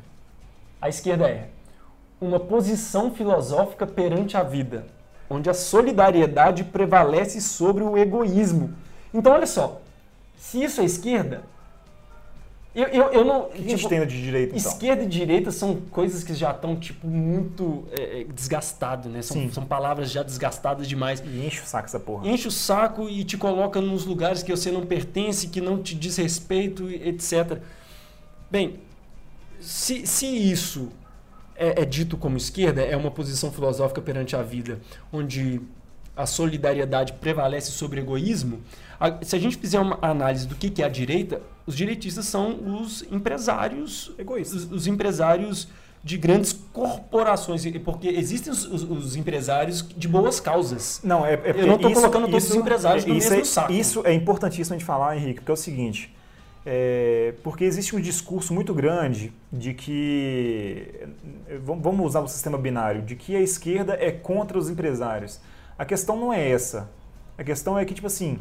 [0.81, 1.49] a esquerda é
[2.20, 4.87] uma posição filosófica perante a vida,
[5.28, 8.74] onde a solidariedade prevalece sobre o egoísmo.
[9.12, 9.81] Então, olha só,
[10.37, 11.43] se isso é esquerda,
[12.72, 13.47] eu, eu, eu não.
[13.47, 14.70] O que a gente tipo, tem de direito, então?
[14.70, 19.22] Esquerda e direita são coisas que já estão, tipo, muito é, é, desgastado, né?
[19.22, 19.51] São, Sim.
[19.51, 21.20] são palavras já desgastadas demais.
[21.20, 22.28] E enche o saco essa porra.
[22.28, 25.97] Enche o saco e te coloca nos lugares que você não pertence, que não te
[25.97, 27.59] diz respeito, etc.
[28.49, 28.78] Bem,
[29.61, 30.89] se, se isso
[31.57, 34.81] é, é dito como esquerda, é uma posição filosófica perante a vida,
[35.13, 35.61] onde
[36.17, 38.61] a solidariedade prevalece sobre o egoísmo,
[38.99, 42.27] a- se a gente fizer uma análise do que, que é a direita, os direitistas
[42.27, 44.65] são os empresários Egoístas.
[44.65, 45.69] Os, os empresários
[46.03, 51.01] de grandes corporações, porque existem os, os- os empresários de boas causas.
[51.05, 53.43] Não, é, é porque Eu não isso- colocando todos isso- os empresários no isso mesmo
[53.43, 53.73] é, saco.
[53.73, 56.13] Isso é importantíssimo de falar, Henrique, porque é o seguinte.
[56.65, 61.09] É, porque existe um discurso muito grande de que.
[61.65, 65.41] vamos usar o sistema binário, de que a esquerda é contra os empresários.
[65.79, 66.91] A questão não é essa.
[67.39, 68.39] A questão é que, tipo assim,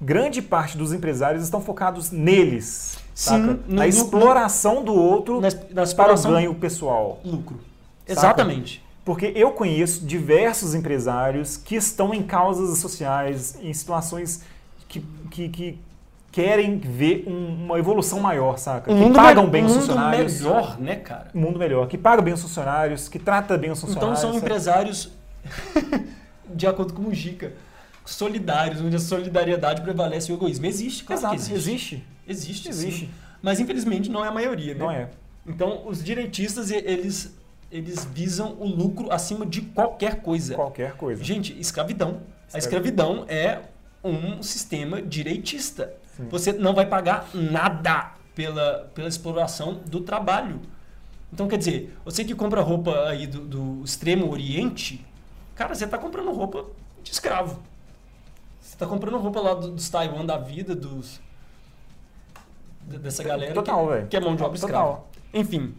[0.00, 2.98] grande parte dos empresários estão focados neles.
[3.14, 7.20] Sim, no- na no- exploração do outro Na, na para o ganho pessoal.
[7.24, 7.60] lucro.
[8.06, 8.12] Saca?
[8.20, 8.84] Exatamente.
[9.04, 14.42] Porque eu conheço diversos empresários que estão em causas sociais, em situações
[14.88, 15.00] que,
[15.30, 15.78] que, que
[16.32, 18.92] querem ver um- uma evolução maior, saca?
[18.94, 20.40] que pagam me- bem um os mundo funcionários.
[20.40, 21.28] melhor, né, cara?
[21.34, 24.20] Um mundo melhor, que paga bem os funcionários, que trata bem os Então funcionários.
[24.20, 24.44] são sabe?
[24.44, 25.10] empresários,
[26.54, 27.52] de acordo com o Mujica,
[28.04, 30.66] solidários, onde a solidariedade prevalece o egoísmo.
[30.66, 31.54] Existe, claro Exato, existe.
[31.54, 32.04] existe.
[32.26, 33.00] Existe, Existe.
[33.06, 33.10] sim.
[33.42, 34.78] Mas infelizmente não é a maioria, né?
[34.80, 35.08] Não é.
[35.46, 37.34] Então os direitistas, e- eles,
[37.72, 40.54] eles visam o lucro acima de qualquer coisa.
[40.54, 41.22] Qualquer coisa.
[41.24, 42.18] Gente, escravidão.
[42.52, 43.58] A escravidão é
[44.04, 45.92] um sistema direitista.
[46.28, 50.60] Você não vai pagar nada pela, pela exploração do trabalho.
[51.32, 55.04] Então, quer dizer, você que compra roupa aí do, do extremo oriente,
[55.54, 56.64] cara, você está comprando roupa
[57.02, 57.62] de escravo.
[58.60, 61.20] Você está comprando roupa lá do- dos Taiwan da vida, dos
[62.82, 64.68] dessa galera Total, que, que é mão de obra Total.
[64.68, 65.04] escrava.
[65.32, 65.74] Enfim,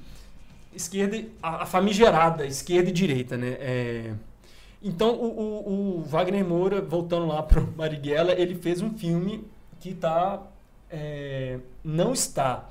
[0.73, 3.57] esquerda, a, a famigerada esquerda e direita, né?
[3.59, 4.13] É,
[4.81, 9.43] então, o, o- o Wagner Moura, voltando lá pro Marighella, ele fez um filme
[9.81, 10.41] que tá,
[10.89, 12.69] é, não está,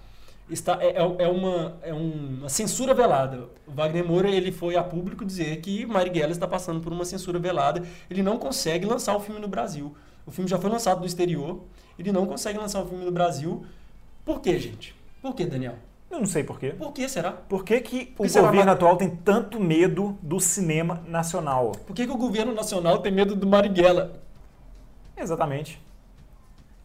[0.48, 3.48] está é, é- é uma, é uma censura velada.
[3.66, 7.38] O Wagner Moura ele foi a público dizer que Marighella está passando por uma censura
[7.38, 7.82] velada.
[8.08, 9.94] Ele não consegue lançar o filme no Brasil.
[10.24, 11.61] O filme já foi lançado no exterior.
[11.98, 13.64] Ele não consegue lançar o filme no Brasil.
[14.24, 14.94] Por quê, gente?
[15.20, 15.74] Por quê, Daniel?
[16.11, 16.70] Eu não sei por quê.
[16.70, 17.30] Por que será?
[17.32, 21.72] Por que, que o que será governo ma- atual tem tanto medo do cinema nacional?
[21.86, 24.12] Por que, que o governo nacional tem medo do Marighella?
[25.16, 25.80] Exatamente.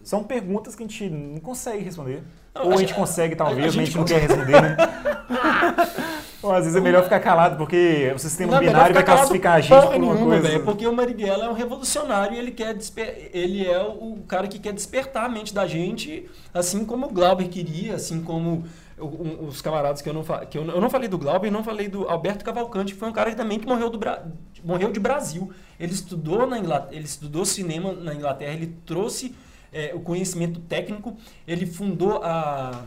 [0.05, 2.21] São perguntas que a gente não consegue responder.
[2.53, 4.61] Não, Ou a gente gente- consegue, talvez, a mas a gente gente não quer responder,
[4.61, 4.77] né?
[6.43, 9.53] Ou às vezes é melhor ficar calado, porque o sistema Não, é binário vai classificar
[9.55, 10.47] a gente por uma nenhuma, coisa.
[10.47, 13.31] velho, porque o Marighella é um revolucionário e ele quer desper...
[13.33, 17.47] ele é o cara que quer despertar a mente da gente, assim como o Glauber
[17.49, 18.63] queria, assim como
[18.99, 20.45] os camaradas que eu não fa...
[20.45, 23.09] que eu, não- eu não falei do Glauber, não falei do Alberto Cavalcante, que foi
[23.09, 24.23] um cara que também que morreu do Bra...
[24.63, 25.49] morreu de Brasil.
[25.79, 29.33] Ele estudou na Inglaterra, ele estudou cinema na Inglaterra, ele trouxe
[29.75, 32.85] é, o conhecimento técnico, ele fundou a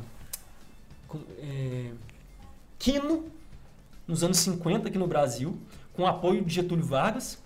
[1.39, 1.91] é,
[2.79, 3.27] Kino
[4.07, 5.55] nos anos 50 aqui no Brasil,
[5.93, 7.43] com apoio de Getúlio Vargas.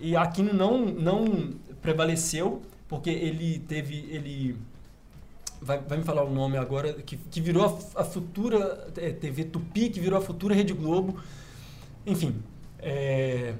[0.00, 4.08] E a Aquino não, não prevaleceu, porque ele teve.
[4.10, 4.56] Ele
[5.60, 9.44] vai, vai me falar o nome agora, que, que virou a, a futura é, TV
[9.44, 11.20] Tupi, que virou a futura Rede Globo.
[12.04, 12.42] Enfim,
[12.80, 13.54] é,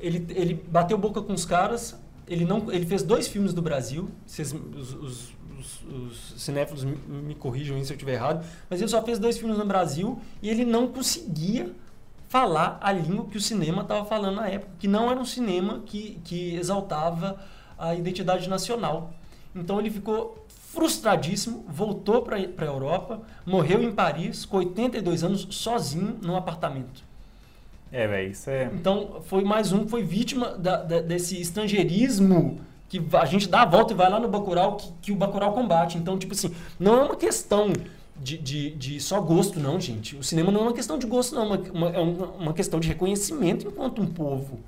[0.00, 1.94] ele, ele bateu boca com os caras.
[2.32, 4.08] Ele, não, ele fez dois filmes do Brasil.
[4.24, 8.42] Vocês, os, os, os, os cinéfilos me, me corrijam se eu estiver errado.
[8.70, 11.70] Mas ele só fez dois filmes no Brasil e ele não conseguia
[12.28, 15.82] falar a língua que o cinema estava falando na época, que não era um cinema
[15.84, 17.38] que, que exaltava
[17.78, 19.12] a identidade nacional.
[19.54, 26.18] Então ele ficou frustradíssimo, voltou para a Europa, morreu em Paris com 82 anos, sozinho,
[26.22, 27.04] num apartamento.
[27.92, 28.70] É, velho, isso é.
[28.72, 33.62] Então foi mais um que foi vítima da- da- desse estrangeirismo que a gente dá
[33.62, 35.98] a volta e vai lá no Bacurau que, que o Bacurau combate.
[35.98, 37.72] Então, tipo assim, não é uma questão
[38.16, 40.16] de, de, de só gosto, não, gente.
[40.16, 41.46] O cinema não é uma questão de gosto, não.
[41.46, 44.58] Uma, uma- é uma, uma questão de reconhecimento enquanto um povo.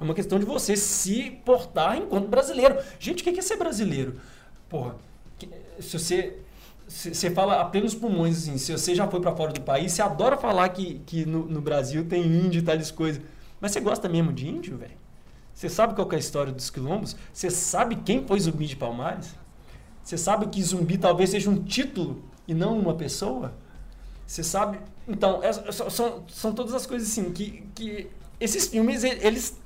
[0.00, 2.76] É uma questão de você se portar enquanto brasileiro.
[2.98, 4.16] Gente, o que é ser brasileiro?
[4.68, 4.96] Porra,
[5.78, 6.36] se você
[6.88, 10.02] você fala a plenos pulmões, assim, se você já foi para fora do país, você
[10.02, 13.22] adora falar que, que no, no Brasil tem índio e tais coisas.
[13.60, 15.02] Mas você gosta mesmo de índio, velho?
[15.54, 17.16] Você sabe qual é a história dos quilombos?
[17.32, 19.34] Você sabe quem foi Zumbi de Palmares?
[20.02, 23.52] Você sabe que Zumbi talvez seja um título e não uma pessoa?
[24.26, 24.78] Você sabe?
[25.06, 28.08] Então, é- são, são, são todas as coisas assim que, que
[28.40, 29.56] esses filmes, eles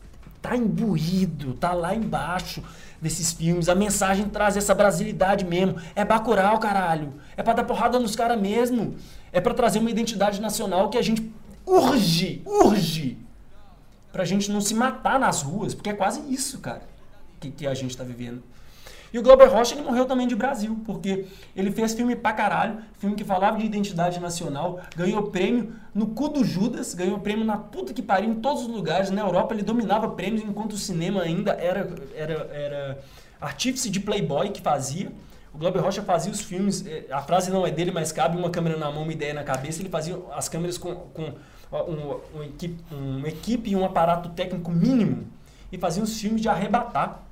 [0.43, 2.63] tá imbuído, tá lá embaixo
[3.01, 3.69] desses filmes.
[3.69, 5.77] A mensagem traz essa brasilidade mesmo.
[5.95, 7.15] É Bacurau, caralho.
[7.37, 8.97] É pra dar porrada nos caras mesmo.
[9.33, 11.33] É pra trazer uma identidade nacional que a gente
[11.67, 13.27] urge, urge
[14.17, 16.81] pra gente não se matar nas ruas, porque é quase isso, cara,
[17.39, 18.43] que, que a gente tá vivendo.
[19.13, 22.79] E o Glauber Rocha, ele morreu também de Brasil, porque ele fez filme pra caralho,
[22.99, 27.57] filme que falava de identidade nacional, ganhou prêmio no cu do Judas, ganhou prêmio na
[27.57, 29.11] puta que pariu em todos os lugares.
[29.11, 32.99] Na Europa ele dominava prêmios, enquanto o cinema ainda era, era, era
[33.41, 35.11] artífice de playboy que fazia.
[35.55, 38.51] O Glauber Rocha fazia os filmes, eh, a frase não é dele, mas cabe uma
[38.51, 39.81] câmera na mão, uma ideia na cabeça.
[39.81, 41.33] Ele fazia as câmeras com, com
[41.73, 45.27] um equipe, uma equipe e um aparato técnico mínimo
[45.73, 47.23] e fazia os filmes de arrebatar.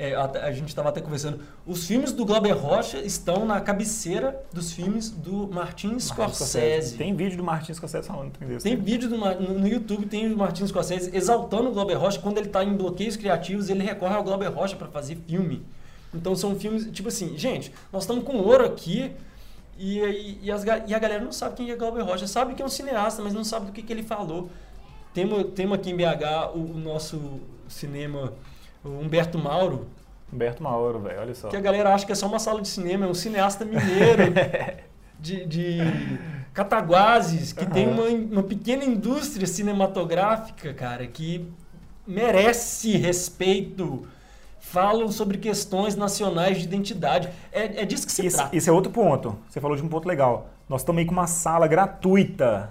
[0.00, 1.40] É, a, a gente estava até conversando.
[1.66, 6.96] Os filmes do Glauber Rocha estão na cabeceira dos filmes do Martin Scorsese.
[6.96, 8.64] Tem vídeo do Martin Scorsese falando tem desse.
[8.64, 12.18] Tem vídeo do no, YouTube, tem o Martin Scorsese exaltando o Glauber Rocha.
[12.18, 15.62] Quando ele está em bloqueios criativos, ele recorre ao Glauber Rocha para fazer filme.
[16.14, 19.12] Então são filmes, tipo assim, gente, nós estamos com ouro aqui
[19.78, 22.26] e, e, e as e a galera não sabe quem é Glauber Rocha.
[22.26, 24.48] Sabe que é um cineasta, mas não sabe do que, que ele falou.
[25.12, 27.38] Temos, temos aqui em BH o, o nosso
[27.68, 28.32] cinema,
[28.84, 29.86] o Humberto Mauro,
[30.32, 31.48] Humberto Mauro, velho, olha só.
[31.48, 34.32] que a galera acha que é só uma sala de cinema, é um cineasta mineiro
[35.18, 35.78] de, de
[36.54, 41.46] Cataguases, que tem uma, uma pequena indústria cinematográfica, cara, que
[42.06, 44.06] merece respeito.
[44.60, 47.28] Falam sobre questões nacionais de identidade.
[47.50, 48.54] É, é disso que se Isso, trata.
[48.54, 49.36] isso é outro ponto.
[49.48, 50.50] Você falou de um ponto legal.
[50.68, 52.70] Nós estamos aí com uma sala gratuita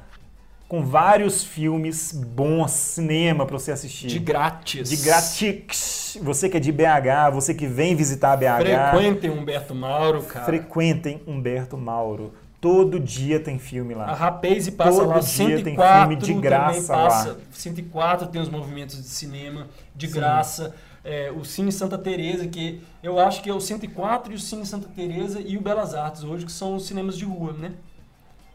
[0.70, 4.06] com vários filmes bons, cinema para você assistir.
[4.06, 4.88] De grátis.
[4.88, 6.16] De grátis.
[6.22, 10.46] Você que é de BH, você que vem visitar BH, Frequentem Humberto Mauro, cara.
[10.46, 12.34] frequentem Humberto Mauro.
[12.62, 14.14] Todo dia tem filme A lá.
[14.14, 17.38] Rapaze passa Todo lá, dia tem 104 filme de graça passa, lá.
[17.52, 20.76] 104 tem os movimentos de cinema de graça.
[21.04, 24.66] É, o Cine Santa Teresa, que eu acho que é o 104 e o Cine
[24.66, 27.72] Santa Teresa e o Belas Artes hoje, que são os cinemas de rua, né?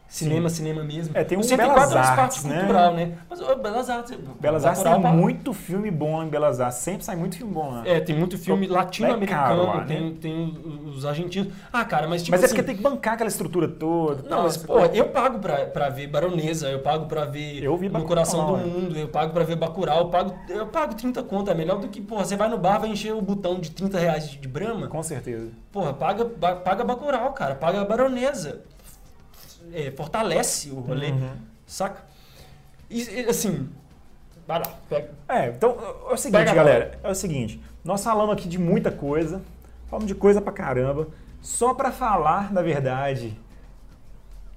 [0.07, 1.17] Cinema, cinema mesmo.
[1.17, 2.59] É, tem um 104 Belas é Artes, né?
[2.59, 3.13] cultural, né?
[3.29, 4.17] Mas o Belas Artes...
[4.39, 6.77] Belas Artes tem muito filme bom em Belas Artes.
[6.77, 7.81] Sempre sai muito filme bom lá.
[7.85, 9.85] É, tem muito filme é latino-americano, caro lá, né?
[9.87, 11.51] tem, tem os- os argentinos.
[11.73, 14.21] Ah, cara, mas tipo Mas é assim, porque tem que bancar aquela estrutura toda.
[14.23, 17.61] Não, tal, mas, pô, fala- eu pago pra, pra ver Baronesa, eu pago pra ver
[17.63, 18.63] Eu vi No Bacurau, Coração do é.
[18.63, 21.87] Mundo, eu pago pra ver Bacurau, eu pago, eu pago 30 conto, é melhor do
[21.89, 24.47] que, porra, você vai no bar, vai encher o botão de 30 reais de, de
[24.47, 25.49] Brahma, Com certeza.
[25.71, 28.61] porra, paga, paga Bacurau, cara, paga Baronesa,
[29.75, 31.31] É, fortalece o rolê, Uhum.
[31.67, 32.01] saca?
[32.89, 33.67] E, assim,
[34.47, 35.09] vai lá, pega.
[35.27, 35.77] É, então
[36.09, 36.99] é o seguinte, Pega galera.
[37.03, 37.59] É o seguinte.
[37.83, 39.41] Nós falamos aqui de muita coisa.
[39.89, 41.07] Falamos de coisa pra caramba.
[41.41, 43.37] Só pra falar, na verdade,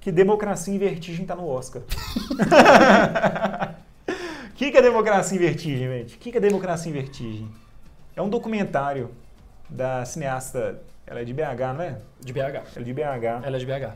[0.01, 1.81] que Democracia em Vertigem tá no Oscar.
[4.49, 6.15] O que, que é Democracia em Vertigem, gente?
[6.15, 7.49] O que, que é Democracia em Vertigem?
[8.15, 9.11] É um documentário
[9.69, 10.81] da cineasta.
[11.05, 11.97] Ela é de BH, não é?
[12.19, 12.39] De BH.
[12.39, 13.01] Ela é de BH.
[13.43, 13.93] Ela é de BH.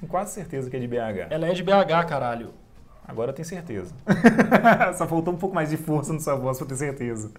[0.00, 1.28] Tenho quase certeza que é de BH.
[1.30, 2.54] Ela é de BH, caralho.
[3.06, 3.94] Agora eu tenho certeza.
[4.96, 7.30] Só faltou um pouco mais de força na sua voz pra ter certeza.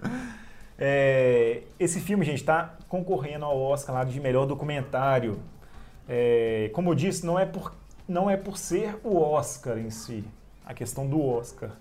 [0.78, 5.40] É, esse filme, gente, está concorrendo ao Oscar lá de melhor documentário.
[6.08, 7.74] É, como eu disse, não é, por,
[8.08, 10.24] não é por ser o Oscar em si,
[10.66, 11.72] a questão do Oscar,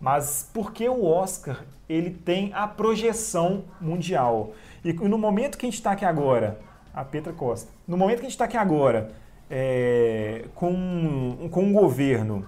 [0.00, 4.52] mas porque o Oscar ele tem a projeção mundial.
[4.84, 6.60] E no momento que a gente está aqui agora,
[6.92, 9.10] a Petra Costa, no momento que a gente está aqui agora,
[9.50, 12.46] é, com, com um governo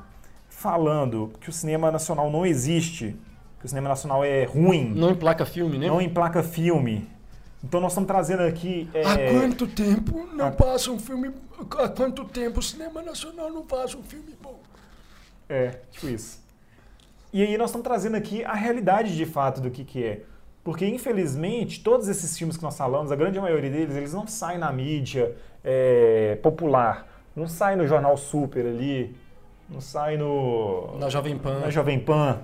[0.48, 3.16] falando que o cinema nacional não existe,
[3.58, 5.86] que o cinema nacional é ruim, Não emplaca filme, né?
[5.86, 7.08] não emplaca filme.
[7.62, 8.88] Então nós estamos trazendo aqui.
[8.94, 11.30] é, Há quanto tempo não a- passa um filme.
[11.78, 14.58] Há quanto tempo o cinema nacional não passa um filme bom?
[15.48, 16.40] É, tipo isso.
[17.32, 20.22] E aí nós estamos trazendo aqui a realidade de fato do que, que é.
[20.64, 24.58] Porque, infelizmente, todos esses filmes que nós falamos, a grande maioria deles, eles não saem
[24.58, 25.34] na mídia
[25.64, 27.06] é, popular.
[27.34, 29.16] Não sai no Jornal Super ali,
[29.68, 31.60] não sai no, Na Jovem Pan.
[31.60, 32.40] na Jovem Pan.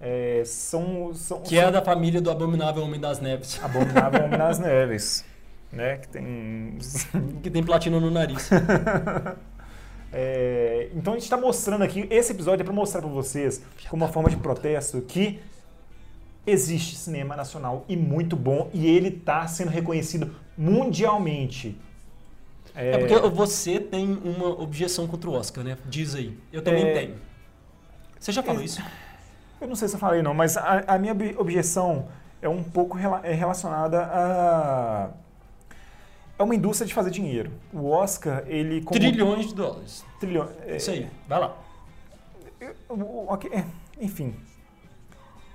[0.00, 3.60] É, são, são, Que é da família do Abominável Homem das Neves.
[3.62, 5.24] Abominável Homem nas Neves.
[5.72, 5.98] Né?
[5.98, 6.78] Que tem.
[7.42, 8.50] Que tem platina no nariz.
[10.16, 14.04] É, então a gente está mostrando aqui, esse episódio é para mostrar para vocês, como
[14.04, 15.40] uma forma de protesto, que
[16.46, 21.76] existe cinema nacional e muito bom, e ele está sendo reconhecido mundialmente.
[22.74, 25.78] É porque você tem uma objeção contra o Oscar, né?
[25.86, 26.36] Diz aí.
[26.52, 26.92] Eu também É.
[26.92, 27.16] tenho.
[28.18, 28.64] Você já falou É.
[28.64, 28.82] isso?
[29.60, 32.08] Eu não sei se eu falei não, mas a, a minha ob- objeção
[32.42, 35.10] é um pouco rela- é relacionada a...
[36.36, 37.52] É uma indústria de fazer dinheiro.
[37.72, 38.80] O Oscar, ele...
[38.82, 40.04] como- Trilhões de dólares.
[40.18, 40.50] Trilhões.
[40.66, 41.08] é, Isso aí.
[41.28, 41.56] Vai lá.
[43.28, 43.64] Ok, é,
[44.00, 44.34] enfim.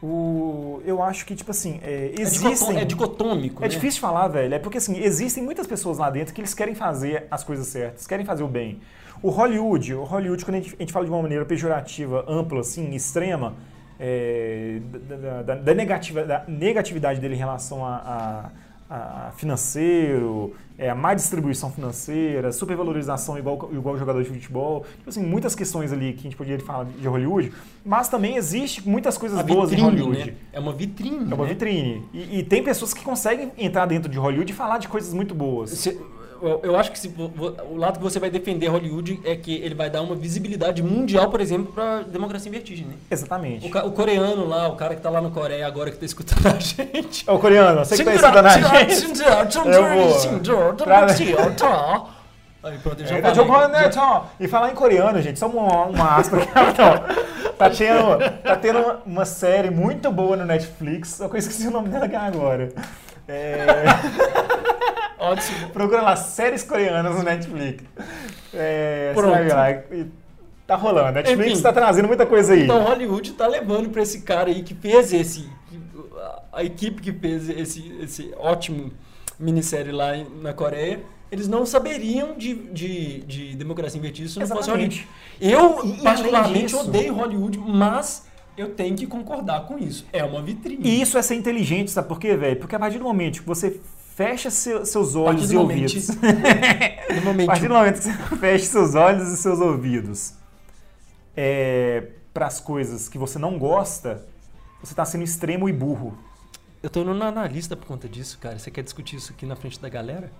[0.02, 2.78] O, eu acho que, tipo assim, é, É, existem...
[2.78, 3.74] é dicotômico, É né?
[3.74, 4.54] difícil falar, velho.
[4.54, 8.08] É porque, assim, existem muitas pessoas lá dentro que eles querem fazer as coisas certas,
[8.08, 8.80] querem fazer o bem.
[9.22, 12.62] O Hollywood, o Hollywood, quando a gente, a gente fala de uma maneira pejorativa, ampla,
[12.62, 13.56] assim, extrema,
[14.00, 14.80] é,
[15.10, 18.50] da, da- da- da negativa, da negatividade dele em relação a, a-
[18.90, 24.86] a financeiro, é, a má distribuição financeira, supervalorização igual, igual jogador de futebol.
[24.98, 27.52] Tipo assim, muitas questões ali que a gente poderia falar de Hollywood,
[27.86, 30.32] mas também existe muitas coisas A boas em vitrine, Hollywood.
[30.32, 30.38] né?
[30.54, 31.32] É uma vitrine.
[31.32, 31.50] É uma né?
[31.54, 32.04] vitrine.
[32.14, 35.36] E, e tem pessoas que conseguem entrar dentro de Hollywood e falar de coisas muito
[35.36, 35.70] boas.
[35.72, 36.00] Se-
[36.42, 39.76] eu, eu acho que se o lado que você vai defender Hollywood é que ele
[39.76, 42.94] vai dar uma visibilidade mundial, por exemplo, pra democracia em vertigem, né?
[43.10, 43.66] Exatamente.
[43.68, 46.48] O, o coreano lá, o cara que tá lá no Coreia agora que tá escutando
[46.48, 47.30] a gente.
[47.30, 48.66] É o coreano, você que tá escutando a gente.
[49.66, 50.20] Eu vou.
[52.62, 53.36] Aí pronto, já É, falei.
[53.36, 53.90] jogando, né?
[54.40, 56.50] E falar em coreano, gente, só uma, uma aspa aqui.
[56.70, 56.94] Então,
[57.58, 61.90] tá tendo, tá tendo uma, uma série muito boa no Netflix, eu esqueci o nome
[61.90, 62.70] dela agora.
[63.30, 63.86] É,
[65.20, 65.70] Ótimo.
[65.70, 67.84] procura lá, séries coreanas no Netflix.
[68.54, 69.34] É, você Pronto.
[69.34, 69.72] vai lá.
[69.72, 70.06] e
[70.66, 71.14] Tá rolando.
[71.14, 71.62] Netflix Enfim.
[71.64, 72.64] tá trazendo muita coisa aí.
[72.64, 75.50] Então Hollywood tá levando pra esse cara aí que fez esse.
[76.54, 78.92] A equipe que fez esse, esse ótimo
[79.40, 80.12] minissérie lá
[80.42, 81.00] na Coreia.
[81.32, 85.08] Eles não saberiam de, de, de democracia em vertigem se não fosse Exatamente.
[85.42, 85.86] Hollywood.
[85.86, 88.28] Eu, E- particularmente, disso- odeio Hollywood, mas
[88.60, 90.06] eu tenho que concordar com isso.
[90.12, 90.88] É uma vitrine.
[90.88, 92.58] E isso é ser inteligente, sabe por quê, velho?
[92.58, 93.80] Porque a partir do momento que você
[94.16, 96.08] fecha seu- seus olhos e momento- ouvidos.
[96.08, 96.14] do
[97.18, 100.34] A momento- partir do momento que você fecha seus olhos e seus ouvidos
[102.34, 104.26] para as coisas que você não gosta,
[104.82, 106.18] você está sendo extremo e burro.
[106.84, 108.58] Eu tô indo na analista por conta disso, cara.
[108.60, 110.32] Você quer discutir isso aqui na frente da galera?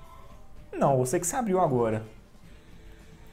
[0.72, 2.06] Não, você que se abriu agora.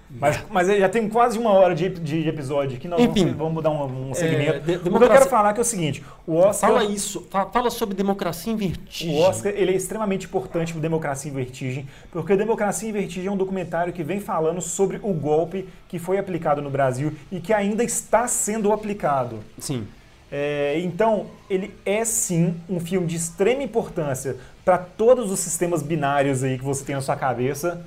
[0.08, 3.24] Mas, mas já tem quase uma hora de, de episódio aqui, nós Enfim.
[3.24, 4.52] vamos, vamos dar um, um segmento.
[4.52, 6.70] É, de- o que eu quero falar é, que é o seguinte, o Oscar...
[6.70, 7.26] Fala isso.
[7.28, 9.14] fa- Fala sobre democracia em vertigem.
[9.16, 13.30] O Oscar ele é extremamente importante para Democracia em Vertigem, porque Democracia em Vertigem é
[13.32, 17.52] um documentário que vem falando sobre o golpe que foi aplicado no Brasil e que
[17.52, 19.40] ainda está sendo aplicado.
[19.58, 19.86] Sim.
[20.30, 26.42] É, então, ele é sim um filme de extrema importância para todos os sistemas binários
[26.42, 27.84] aí que você tem na sua cabeça,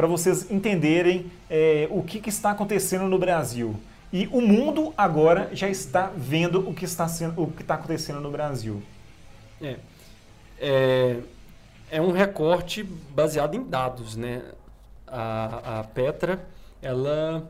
[0.00, 3.78] para vocês entenderem é, o que, que está acontecendo no Brasil.
[4.10, 8.18] E o mundo agora já está vendo o que está, sendo, o que está acontecendo
[8.18, 8.82] no Brasil.
[9.60, 9.76] É.
[10.58, 11.16] é.
[11.90, 14.40] é um recorte baseado em dados, né?
[15.06, 16.46] A, a Petra,
[16.80, 17.46] ela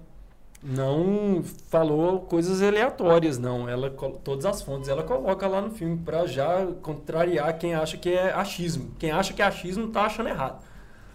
[0.61, 3.69] não falou coisas aleatórias, não.
[3.69, 3.91] Ela
[4.25, 8.33] todas as fontes ela coloca lá no filme para já contrariar quem acha que é
[8.33, 8.91] achismo.
[8.99, 10.61] Quem acha que é achismo tá achando errado.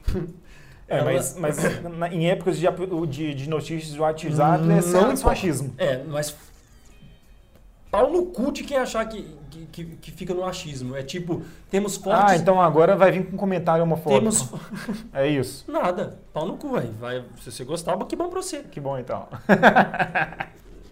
[0.87, 1.57] É, Ela- mas, mas
[1.97, 2.67] na- em épocas de,
[3.09, 5.73] de, de notícias de WhatsApp, é só Não só achismo.
[5.77, 6.35] É, mas
[7.89, 9.25] pau no cu de quem achar que,
[9.71, 10.95] que, que, fica no achismo.
[10.95, 12.23] É tipo, temos fortes...
[12.33, 14.19] Ah, então agora vai vir com um comentário homofóbico.
[14.19, 14.49] Temos...
[15.13, 15.63] É isso.
[15.71, 16.91] Nada, pau no cu, aí.
[16.99, 18.59] Vai, se você gostar, que bom pra você.
[18.63, 19.27] Que bom então.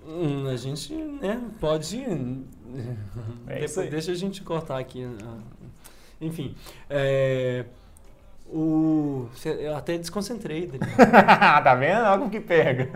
[0.07, 2.01] Hum, a gente, né, pode.
[2.01, 3.89] É depois- isso aí.
[3.89, 5.05] deixa a gente cortar aqui.
[5.23, 5.37] ah,
[6.21, 6.55] Enfim.
[6.89, 7.65] é,
[8.53, 10.67] o, eu até desconcentrei.
[10.67, 10.95] Daniel.
[11.63, 12.01] tá vendo?
[12.01, 12.89] Olha como que pega.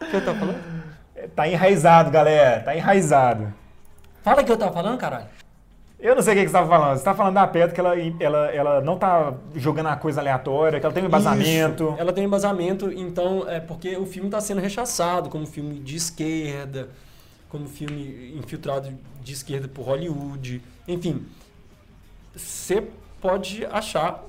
[0.00, 0.58] O que eu tava falando?
[1.34, 2.62] Tá enraizado, galera.
[2.62, 3.52] Tá enraizado.
[4.22, 5.26] Fala o que eu tava falando, caralho.
[5.98, 6.98] Eu não sei o que que você estava falando.
[6.98, 10.80] Você tá falando da Petra que ela, ela, ela não tá jogando a coisa aleatória,
[10.80, 11.84] que ela tem um embasamento.
[11.84, 15.78] Isso, Ela tem um embasamento, então é porque o filme está sendo rechaçado como filme
[15.78, 16.88] de esquerda,
[17.48, 18.92] como filme infiltrado
[19.22, 21.26] de esquerda por Hollywood, enfim.
[22.34, 22.82] Você
[23.20, 24.24] pode achar,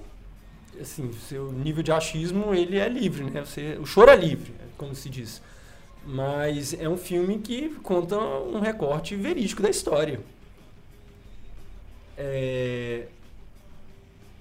[0.80, 3.44] assim, seu nível de achismo ele é livre, né?
[3.46, 5.42] Você, o choro é livre, como se diz.
[6.06, 10.20] Mas é um filme que conta um recorte verídico da história.
[12.18, 13.08] É...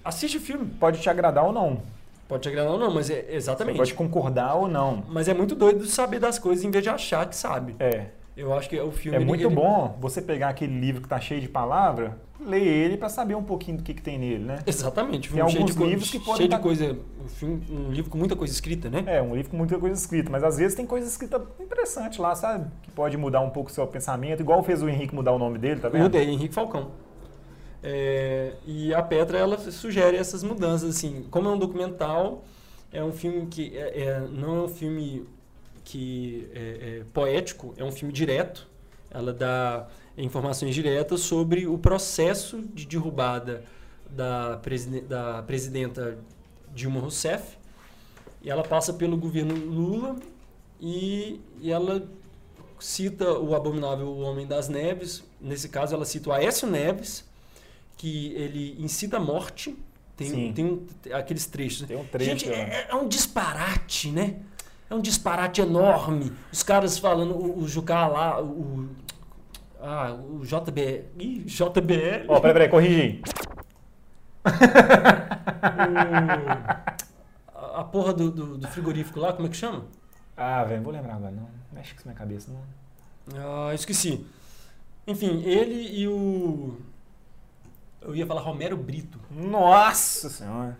[0.03, 0.65] Assiste o filme.
[0.79, 1.81] Pode te agradar ou não.
[2.27, 3.77] Pode te agradar ou não, mas é Você exatamente.
[3.77, 5.03] pode concordar ou não.
[5.09, 7.75] Mas é muito doido saber das coisas em vez de achar que sabe.
[7.79, 8.07] É.
[8.37, 9.17] Eu acho que o filme.
[9.17, 12.95] É muito ele- bom você pegar aquele livro que tá cheio de palavra, ler ele
[12.95, 14.59] pra saber um pouquinho do que, que tem nele, né?
[14.67, 15.29] Exatamente.
[15.29, 16.95] um Tem alguns de livros que podem Cheio de tá- coisa.
[17.25, 19.03] Um, filme- um livro com muita coisa escrita, né?
[19.07, 22.35] É, um livro com muita coisa escrita, mas às vezes tem coisa escrita interessante lá,
[22.35, 22.69] sabe?
[22.83, 25.57] Que pode mudar um pouco o seu pensamento, igual fez o Henrique mudar o nome
[25.57, 26.03] dele, tá vendo?
[26.03, 26.91] Mudei, Henrique Falcão.
[27.81, 31.25] É, e a Petra, ela sugere essas mudanças, assim.
[31.31, 32.43] Como é um documental,
[32.91, 35.25] é um filme que é, é- não é um filme
[35.89, 38.67] que é, é poético, é um filme direto.
[39.09, 43.63] Ela dá informações diretas sobre o processo de derrubada
[44.09, 46.17] da, preside- da presidenta
[46.75, 47.57] Dilma Rousseff.
[48.41, 50.17] E ela passa pelo governo Lula
[50.81, 52.05] e, e ela
[52.79, 55.23] cita o abominável Homem das Neves.
[55.39, 57.23] Nesse caso, ela cita o Aécio Neves,
[57.95, 59.73] que ele incita a morte.
[60.17, 60.51] Tem, Sim.
[60.53, 61.87] tem um- aqueles trechos.
[61.87, 62.87] Tem um trecho, Gente, né?
[62.87, 64.41] é, é um disparate, né?
[64.89, 66.31] É um disparate enorme.
[66.51, 68.87] Os caras falando, o, o Jucá lá, o,
[69.81, 72.25] ah, o JB, ih, JBL.
[72.29, 73.21] Ó, peraí, peraí, corrigi.
[77.53, 79.85] O- a, a porra do, do- do frigorífico lá, como é que chama?
[80.35, 81.47] Ah, velho, vou lembrar agora, não.
[81.71, 83.69] Mexe com isso na minha cabeça, não.
[83.69, 84.25] Ah, esqueci.
[85.05, 86.77] Enfim, ele e o.
[88.01, 89.19] Eu ia falar Romero Brito.
[89.31, 90.77] Nossa senhora.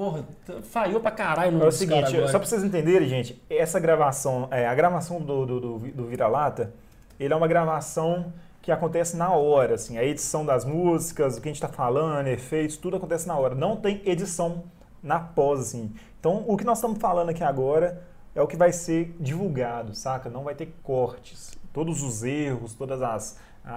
[0.00, 0.24] Porra,
[0.62, 4.66] falhou pra caralho no É o seguinte, só pra vocês entenderem, gente, essa gravação, é,
[4.66, 6.72] a gravação do, do, do, do Vira-Lata,
[7.18, 8.32] ele é uma gravação
[8.62, 12.28] que acontece na hora, assim, a edição das músicas, o que a gente tá falando,
[12.28, 13.54] efeitos, tudo acontece na hora.
[13.54, 14.64] Não tem edição
[15.02, 15.92] na pós, assim.
[16.18, 18.02] Então, o que nós estamos falando aqui agora
[18.34, 20.30] é o que vai ser divulgado, saca?
[20.30, 21.50] Não vai ter cortes.
[21.74, 23.70] Todos os erros, todas as, a-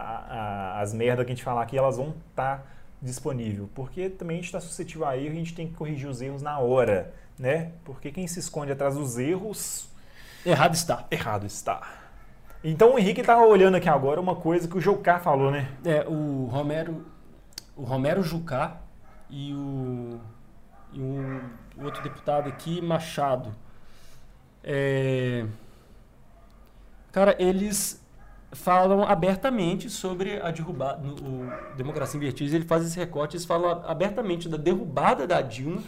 [0.78, 2.66] a- as merdas que a gente falar aqui, elas vão estar
[3.04, 3.70] disponível.
[3.76, 6.22] Porque também a gente está suscetível a erro e a gente tem que corrigir os
[6.22, 7.74] erros na hora, né?
[7.84, 9.90] Porque quem se esconde atrás dos erros,
[10.46, 11.06] Errado está.
[11.12, 11.82] errado está.
[12.64, 15.70] Então o Henrique tá olhando aqui agora uma coisa que o Jocá falou, né?
[15.84, 17.06] É, o Romero.
[17.76, 18.78] O Romero Jucá
[19.30, 20.20] e o.
[20.94, 21.42] E um
[21.78, 23.54] o outro deputado aqui, Machado.
[24.64, 25.46] É,
[27.12, 28.03] cara, eles
[28.54, 31.02] falam abertamente sobre a derrubada.
[31.02, 35.42] No, o Democracia em Vertigem, ele faz esse recorte, eles falam abertamente da derrubada da
[35.42, 35.82] Dilma,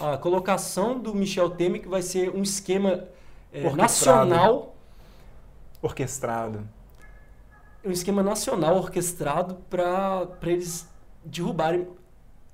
[0.00, 3.04] a colocação do Michel Temer, que vai ser um esquema
[3.52, 3.76] é, Orquestrado.
[4.30, 4.74] nacional
[5.82, 6.60] Orquestrado.
[7.84, 10.88] um esquema nacional orquestrado para eles
[11.24, 11.88] derrubarem.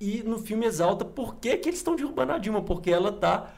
[0.01, 3.51] E no filme exalta por que, que eles estão derrubando a Dilma, porque ela tá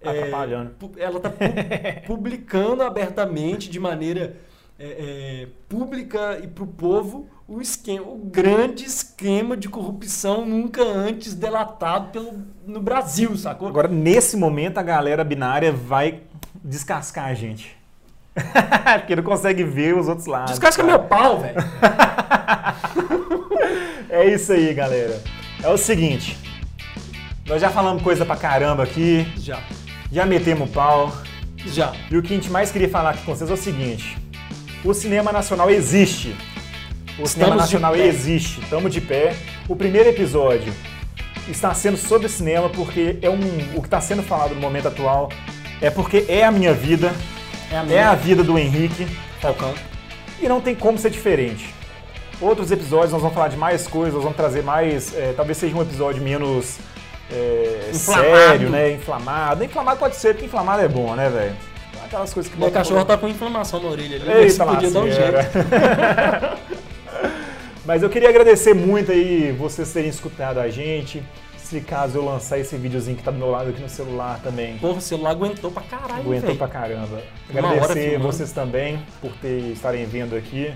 [0.00, 0.70] é, Atrapalhando.
[0.78, 1.36] pu- ela tá pu-
[2.06, 4.36] publicando abertamente, de maneira
[4.78, 10.82] é, é, pública e para o povo, o esquema, o grande esquema de corrupção nunca
[10.82, 12.32] antes delatado pelo,
[12.66, 13.66] no Brasil, sacou?
[13.68, 16.22] Agora, nesse momento, a galera binária vai
[16.62, 17.76] descascar a gente.
[19.00, 20.50] Porque não consegue ver os outros lados.
[20.50, 20.98] Descasca cara.
[20.98, 21.56] meu pau, velho.
[24.10, 25.22] É isso aí, galera.
[25.62, 26.38] É o seguinte.
[27.46, 29.60] Nós já falamos coisa pra caramba aqui, Já,
[30.10, 31.12] já metemos o pau.
[31.66, 31.92] já.
[32.10, 34.16] E o que a gente mais queria falar aqui com vocês é o seguinte:
[34.84, 36.36] o cinema nacional existe.
[37.18, 38.60] O cinema Estamos de nacional existe.
[38.60, 39.34] Estamos de pé.
[39.68, 40.72] O primeiro episódio
[41.48, 43.38] está sendo sobre cinema porque é um,
[43.74, 45.30] o que está sendo falado no momento atual
[45.80, 47.12] é porque é a minha vida,
[47.70, 48.10] É a é minha.
[48.10, 49.06] a vida do Henrique
[49.40, 49.72] Falcão.
[50.40, 51.74] e não tem como ser diferente.
[52.40, 55.12] Outros episódios nós vamos falar de mais coisas, nós vamos trazer mais.
[55.16, 56.78] é, talvez seja um episódio menos
[57.30, 58.92] é, sério, né?
[58.92, 59.64] Inflamado.
[59.64, 61.56] Inflamado pode ser, porque inflamado é bom, né, velho?
[62.08, 64.44] Aquelas coisas que Meu cachorro tá com inflamação na orelha ali.
[64.44, 65.38] Eita, podia dar um jeito.
[67.84, 71.22] Mas eu queria agradecer muito aí vocês terem escutado a gente.
[71.58, 74.78] Se caso eu lançar esse videozinho que tá do meu lado aqui no celular também,
[74.78, 76.58] Porra, o celular aguentou pra caralho, aguentou velho.
[76.58, 77.22] pra caramba.
[77.50, 80.72] Agradecer vocês também por ter, estarem vendo aqui.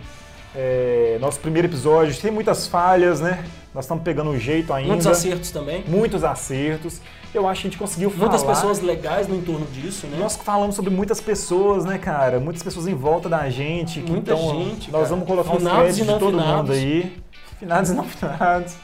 [0.54, 3.42] É, nosso primeiro episódio tem muitas falhas, né?
[3.74, 4.88] Nós estamos pegando o jeito ainda.
[4.88, 5.82] Muitos acertos também.
[5.88, 7.00] Muitos acertos.
[7.34, 8.28] Eu acho que a gente conseguiu falar.
[8.30, 10.18] Muitas pessoas legais no entorno disso, né?
[10.20, 12.38] Nós falamos sobre muitas pessoas, né, cara?
[12.38, 14.00] Muitas pessoas em volta da gente.
[14.00, 15.14] Muita então, gente, Nós cara.
[15.14, 16.56] vamos colocar os créditos de todo finados.
[16.56, 17.16] mundo aí.
[17.58, 18.74] Finados e não finados.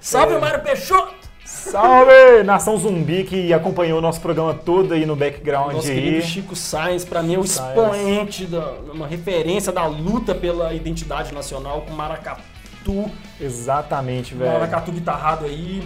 [0.00, 0.36] Salve É.
[0.36, 1.14] o Mário Peixoto!
[1.44, 2.42] Salve!
[2.44, 5.94] Nação Zumbi que acompanhou o nosso programa todo aí no background Nosso aí.
[5.94, 7.70] querido Chico Sainz, pra mim, é Sainz.
[7.76, 13.10] expoente, da, uma referência da luta pela identidade nacional com Maracatu.
[13.40, 14.52] Exatamente, velho.
[14.52, 15.82] Maracatu guitarrado aí.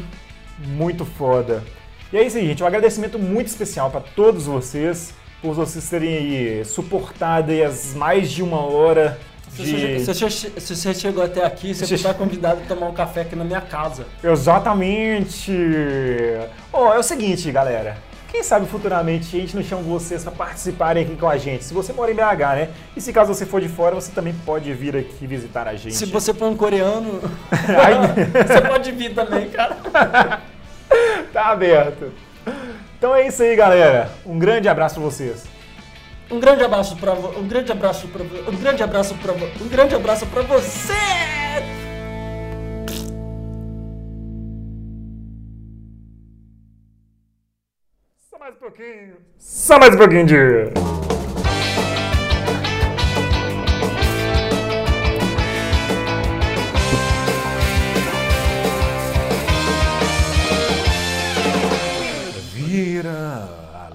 [0.58, 1.62] Muito foda.
[2.12, 2.62] E é isso aí, gente.
[2.62, 8.30] Um agradecimento muito especial para todos vocês por vocês terem aí suportado aí as mais
[8.30, 9.18] de uma hora
[9.56, 9.98] Se, de...
[10.04, 13.34] você, che- se você- chegou até aqui, você está convidado a tomar um café aqui
[13.36, 14.04] na minha casa.
[14.22, 15.52] Exatamente!
[16.72, 17.96] Ó, é o seguinte, galera.
[18.30, 21.64] Quem sabe futuramente a gente não chama vocês para participarem aqui com a gente.
[21.64, 22.68] Se você mora em BH, né?
[22.96, 25.96] E se caso você for de fora, você também pode vir aqui visitar a gente.
[25.96, 27.18] Se você for um coreano,
[27.50, 29.78] você pode vir também, cara.
[31.32, 32.12] tá aberto.
[32.96, 34.10] Então é isso aí, galera.
[34.26, 35.44] Um grande abraço pra vocês.
[36.30, 40.26] Um grande abraço para um grande abraço para um grande abraço para um grande abraço
[40.26, 40.92] para você.
[48.30, 49.16] Só mais um pouquinho.
[49.38, 50.36] Só mais um pouquinho de.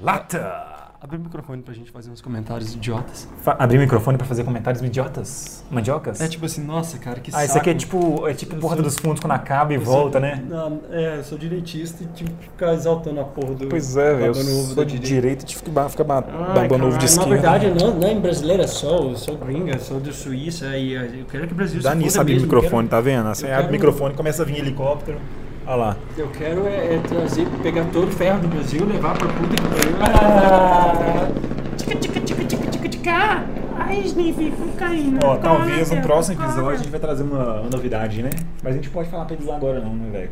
[0.06, 0.76] Lata.
[1.02, 3.27] Abre o microfone pra gente fazer uns comentários idiotas.
[3.44, 5.64] Fa- Abrir o microfone pra fazer comentários idiotas?
[5.69, 6.19] Mandiocas?
[6.19, 7.45] É tipo assim, nossa, cara, que ah, saco.
[7.45, 10.22] isso aqui é tipo, é tipo Porta dos Fundos quando acaba e Eu volta, sou-
[10.22, 10.44] né?
[10.49, 13.68] Não, é, eu sou direitista e tive que ficar exaltando a porra do.
[13.68, 14.26] Pois é, velho.
[14.27, 15.44] Eu sou de direita.
[15.44, 17.30] e tive que ficar babando ovo de esquerda.
[17.30, 21.26] Na verdade, não, não é brasileira só, eu sou gringa, sou do Suíça e eu
[21.30, 23.27] quero que o Brasil Dá se nisso abrir o microfone, quero- tá vendo?
[23.27, 25.19] Você abre o quero- microfone, começa a vir helicóptero.
[25.68, 25.98] Olha lá.
[26.16, 29.62] Eu quero é, é trazer, pegar todo o ferro do Brasil, levar pra puta que
[29.64, 29.98] pariu.
[30.00, 31.28] Ah,
[31.76, 33.44] tica, tica, tica, tica, tica, tica.
[33.78, 35.14] Ai, Sniff, cocaína.
[35.14, 35.20] Né?
[35.24, 38.30] Ó, talvez no próximo episódio a gente vai trazer uma, uma novidade, né?
[38.64, 40.30] Mas a gente pode falar pra eles lá agora não, né, velho?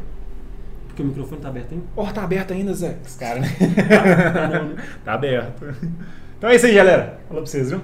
[0.87, 1.85] Porque o microfone tá aberto ainda?
[1.95, 2.97] Oh, tá aberto ainda, Zé.
[3.03, 3.49] Os caras, né?
[3.89, 4.03] Tá,
[4.49, 4.75] tá né?
[5.03, 5.75] tá, aberto.
[6.37, 7.19] Então é isso aí, galera.
[7.27, 7.81] Falou pra vocês, viu?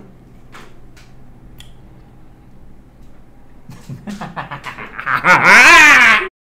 [4.06, 6.09] Ha ha ha!